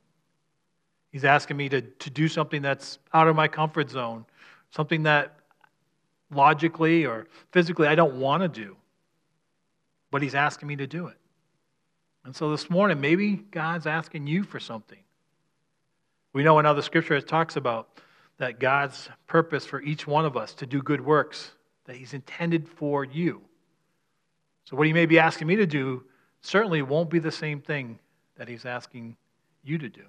He's 1.11 1.24
asking 1.24 1.56
me 1.56 1.68
to, 1.68 1.80
to 1.80 2.11
do 2.11 2.28
something 2.28 2.62
that's 2.62 2.98
out 3.12 3.26
of 3.26 3.35
my 3.35 3.48
comfort 3.48 3.90
zone, 3.90 4.24
something 4.70 5.02
that 5.02 5.37
logically 6.30 7.04
or 7.04 7.26
physically 7.52 7.88
I 7.88 7.96
don't 7.96 8.20
want 8.20 8.42
to 8.42 8.48
do. 8.48 8.76
But 10.11 10.22
he's 10.22 10.35
asking 10.35 10.68
me 10.68 10.76
to 10.76 10.87
do 10.87 11.09
it. 11.09 11.16
And 12.24 12.35
so 12.35 12.50
this 12.50 12.70
morning, 12.70 13.00
maybe 13.00 13.37
God's 13.50 13.87
asking 13.87 14.26
you 14.26 14.44
for 14.44 14.61
something. 14.61 14.98
We 16.32 16.42
know 16.42 16.58
in 16.58 16.66
other 16.66 16.82
scripture 16.82 17.16
it 17.16 17.26
talks 17.26 17.56
about 17.56 18.00
that 18.38 18.60
God's 18.60 19.08
purpose 19.26 19.66
for 19.66 19.82
each 19.82 20.06
one 20.06 20.24
of 20.24 20.36
us 20.36 20.54
to 20.54 20.66
do 20.66 20.80
good 20.82 21.00
works, 21.00 21.52
that 21.84 21.96
He's 21.96 22.14
intended 22.14 22.68
for 22.68 23.04
you. 23.04 23.42
So, 24.64 24.76
what 24.76 24.86
He 24.86 24.92
may 24.92 25.06
be 25.06 25.18
asking 25.18 25.48
me 25.48 25.56
to 25.56 25.66
do 25.66 26.04
certainly 26.40 26.82
won't 26.82 27.10
be 27.10 27.18
the 27.18 27.32
same 27.32 27.60
thing 27.60 27.98
that 28.36 28.48
He's 28.48 28.64
asking 28.64 29.16
you 29.62 29.78
to 29.78 29.88
do. 29.88 30.04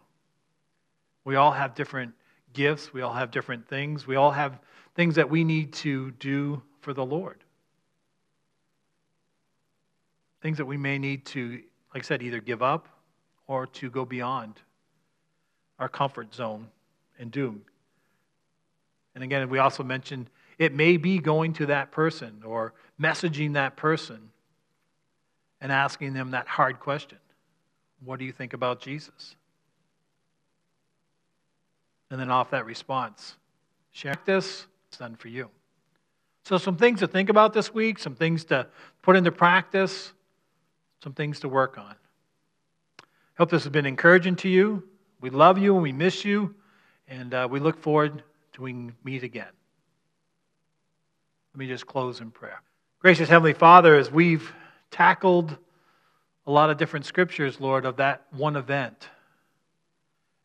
We 1.26 1.36
all 1.36 1.52
have 1.52 1.76
different 1.76 2.14
gifts, 2.54 2.94
we 2.94 3.02
all 3.02 3.14
have 3.14 3.32
different 3.32 3.68
things, 3.68 4.06
we 4.06 4.16
all 4.16 4.32
have 4.32 4.60
things 4.96 5.16
that 5.16 5.30
we 5.30 5.44
need 5.44 5.74
to 5.74 6.12
do 6.12 6.62
for 6.82 6.94
the 6.94 7.06
Lord. 7.06 7.44
Things 10.42 10.58
that 10.58 10.66
we 10.66 10.78
may 10.78 10.98
need 10.98 11.26
to, 11.28 11.62
like 11.94 12.04
I 12.04 12.08
said, 12.08 12.24
either 12.24 12.40
give 12.40 12.62
up 12.62 12.88
or 13.48 13.68
to 13.68 13.90
go 13.90 14.06
beyond 14.06 14.60
our 15.82 15.90
comfort 15.90 16.34
zone 16.34 16.68
and 17.20 17.32
doom. 17.32 17.64
And 19.16 19.24
again, 19.24 19.50
we 19.50 19.58
also 19.58 19.84
mentioned 19.84 20.30
it 20.58 20.74
may 20.74 20.96
be 20.96 21.18
going 21.18 21.54
to 21.54 21.66
that 21.66 21.92
person 21.92 22.44
or 22.46 22.74
messaging 23.02 23.54
that 23.54 23.76
person 23.76 24.30
and 25.60 25.72
asking 25.72 26.14
them 26.14 26.32
that 26.32 26.48
hard 26.48 26.80
question 26.80 27.18
What 28.06 28.20
do 28.20 28.26
you 28.26 28.32
think 28.32 28.54
about 28.54 28.80
Jesus? 28.80 29.36
And 32.12 32.20
then 32.20 32.30
off 32.30 32.52
that 32.52 32.66
response, 32.66 33.36
share 33.92 34.16
this, 34.26 34.68
it's 34.88 34.98
done 34.98 35.16
for 35.16 35.30
you. 35.30 35.50
So, 36.44 36.58
some 36.58 36.78
things 36.78 37.00
to 37.00 37.08
think 37.08 37.30
about 37.30 37.54
this 37.54 37.74
week, 37.74 37.98
some 37.98 38.16
things 38.16 38.46
to 38.46 38.68
put 39.02 39.16
into 39.16 39.32
practice, 39.32 40.14
some 41.02 41.14
things 41.14 41.40
to 41.40 41.50
work 41.50 41.78
on. 41.78 41.96
Hope 43.38 43.50
this 43.50 43.64
has 43.64 43.72
been 43.72 43.86
encouraging 43.86 44.36
to 44.38 44.50
you. 44.50 44.84
We 45.22 45.30
love 45.30 45.60
you 45.60 45.76
and 45.76 45.84
we 45.84 45.92
miss 45.92 46.26
you, 46.26 46.56
and 47.08 47.32
uh, 47.32 47.48
we 47.50 47.60
look 47.60 47.80
forward 47.80 48.24
to 48.54 48.62
we 48.62 48.90
meet 49.04 49.22
again. 49.22 49.46
Let 51.54 51.60
me 51.60 51.68
just 51.68 51.86
close 51.86 52.22
in 52.22 52.32
prayer. 52.32 52.60
Gracious 53.00 53.30
Heavenly 53.30 53.54
Father, 53.54 53.96
as 53.96 54.12
we've 54.12 54.52
tackled 54.90 55.56
a 56.48 56.52
lot 56.52 56.72
of 56.72 56.78
different 56.78 57.06
scriptures, 57.06 57.60
Lord, 57.60 57.86
of 57.86 57.98
that 57.98 58.26
one 58.32 58.56
event, 58.56 59.10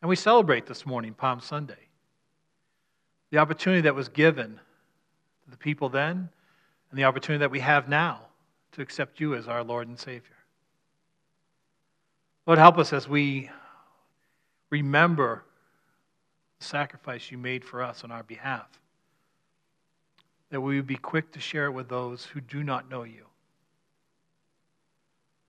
and 0.03 0.11
we 0.11 0.17
celebrate 0.17 0.67
this 0.67 0.85
morning, 0.85 1.15
Palm 1.15 1.41
Sunday, 1.41 1.89
the 3.31 3.39
opportunity 3.39 3.81
that 3.83 3.95
was 3.95 4.09
given 4.09 4.61
to 5.45 5.51
the 5.51 5.57
people 5.57 5.89
then, 5.89 6.29
and 6.91 6.99
the 6.99 7.05
opportunity 7.05 7.41
that 7.41 7.51
we 7.51 7.61
have 7.61 7.89
now 7.89 8.21
to 8.73 8.83
accept 8.83 9.21
you 9.21 9.35
as 9.35 9.49
our 9.49 9.65
Lord 9.65 9.89
and 9.89 9.99
Savior. 9.99 10.37
Lord, 12.47 12.59
help 12.59 12.77
us 12.77 12.93
as 12.93 13.09
we 13.09 13.51
remember 14.71 15.45
the 16.59 16.65
sacrifice 16.65 17.31
you 17.31 17.39
made 17.39 17.65
for 17.65 17.83
us 17.83 18.05
on 18.05 18.11
our 18.11 18.23
behalf. 18.23 18.69
That 20.51 20.61
we 20.61 20.77
would 20.77 20.87
be 20.87 20.97
quick 20.97 21.33
to 21.33 21.41
share 21.41 21.67
it 21.67 21.73
with 21.73 21.89
those 21.89 22.25
who 22.25 22.41
do 22.41 22.63
not 22.63 22.91
know 22.91 23.03
you. 23.03 23.27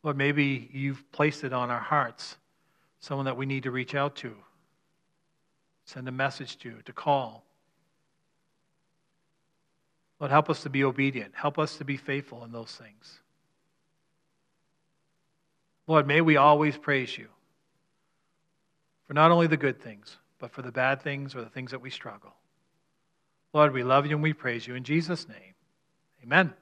Lord, 0.03 0.17
maybe 0.17 0.69
you've 0.71 1.11
placed 1.11 1.43
it 1.43 1.53
on 1.53 1.69
our 1.69 1.79
hearts, 1.79 2.37
someone 2.99 3.25
that 3.25 3.37
we 3.37 3.45
need 3.45 3.63
to 3.63 3.71
reach 3.71 3.95
out 3.95 4.15
to, 4.17 4.33
send 5.85 6.07
a 6.07 6.11
message 6.11 6.57
to, 6.59 6.81
to 6.85 6.93
call. 6.93 7.43
Lord, 10.19 10.31
help 10.31 10.49
us 10.49 10.63
to 10.63 10.69
be 10.69 10.83
obedient. 10.83 11.33
Help 11.35 11.59
us 11.59 11.77
to 11.77 11.85
be 11.85 11.97
faithful 11.97 12.43
in 12.43 12.51
those 12.51 12.71
things. 12.71 13.19
Lord, 15.85 16.07
may 16.07 16.21
we 16.21 16.37
always 16.37 16.75
praise 16.75 17.17
you 17.17 17.27
for 19.07 19.13
not 19.13 19.31
only 19.31 19.47
the 19.47 19.57
good 19.57 19.81
things, 19.81 20.17
but 20.39 20.51
for 20.51 20.61
the 20.61 20.71
bad 20.71 21.01
things 21.01 21.35
or 21.35 21.41
the 21.41 21.49
things 21.49 21.71
that 21.71 21.81
we 21.81 21.89
struggle. 21.89 22.33
Lord, 23.53 23.73
we 23.73 23.83
love 23.83 24.05
you 24.05 24.15
and 24.15 24.23
we 24.23 24.33
praise 24.33 24.67
you 24.67 24.75
in 24.75 24.83
Jesus' 24.83 25.27
name. 25.27 25.55
Amen. 26.23 26.53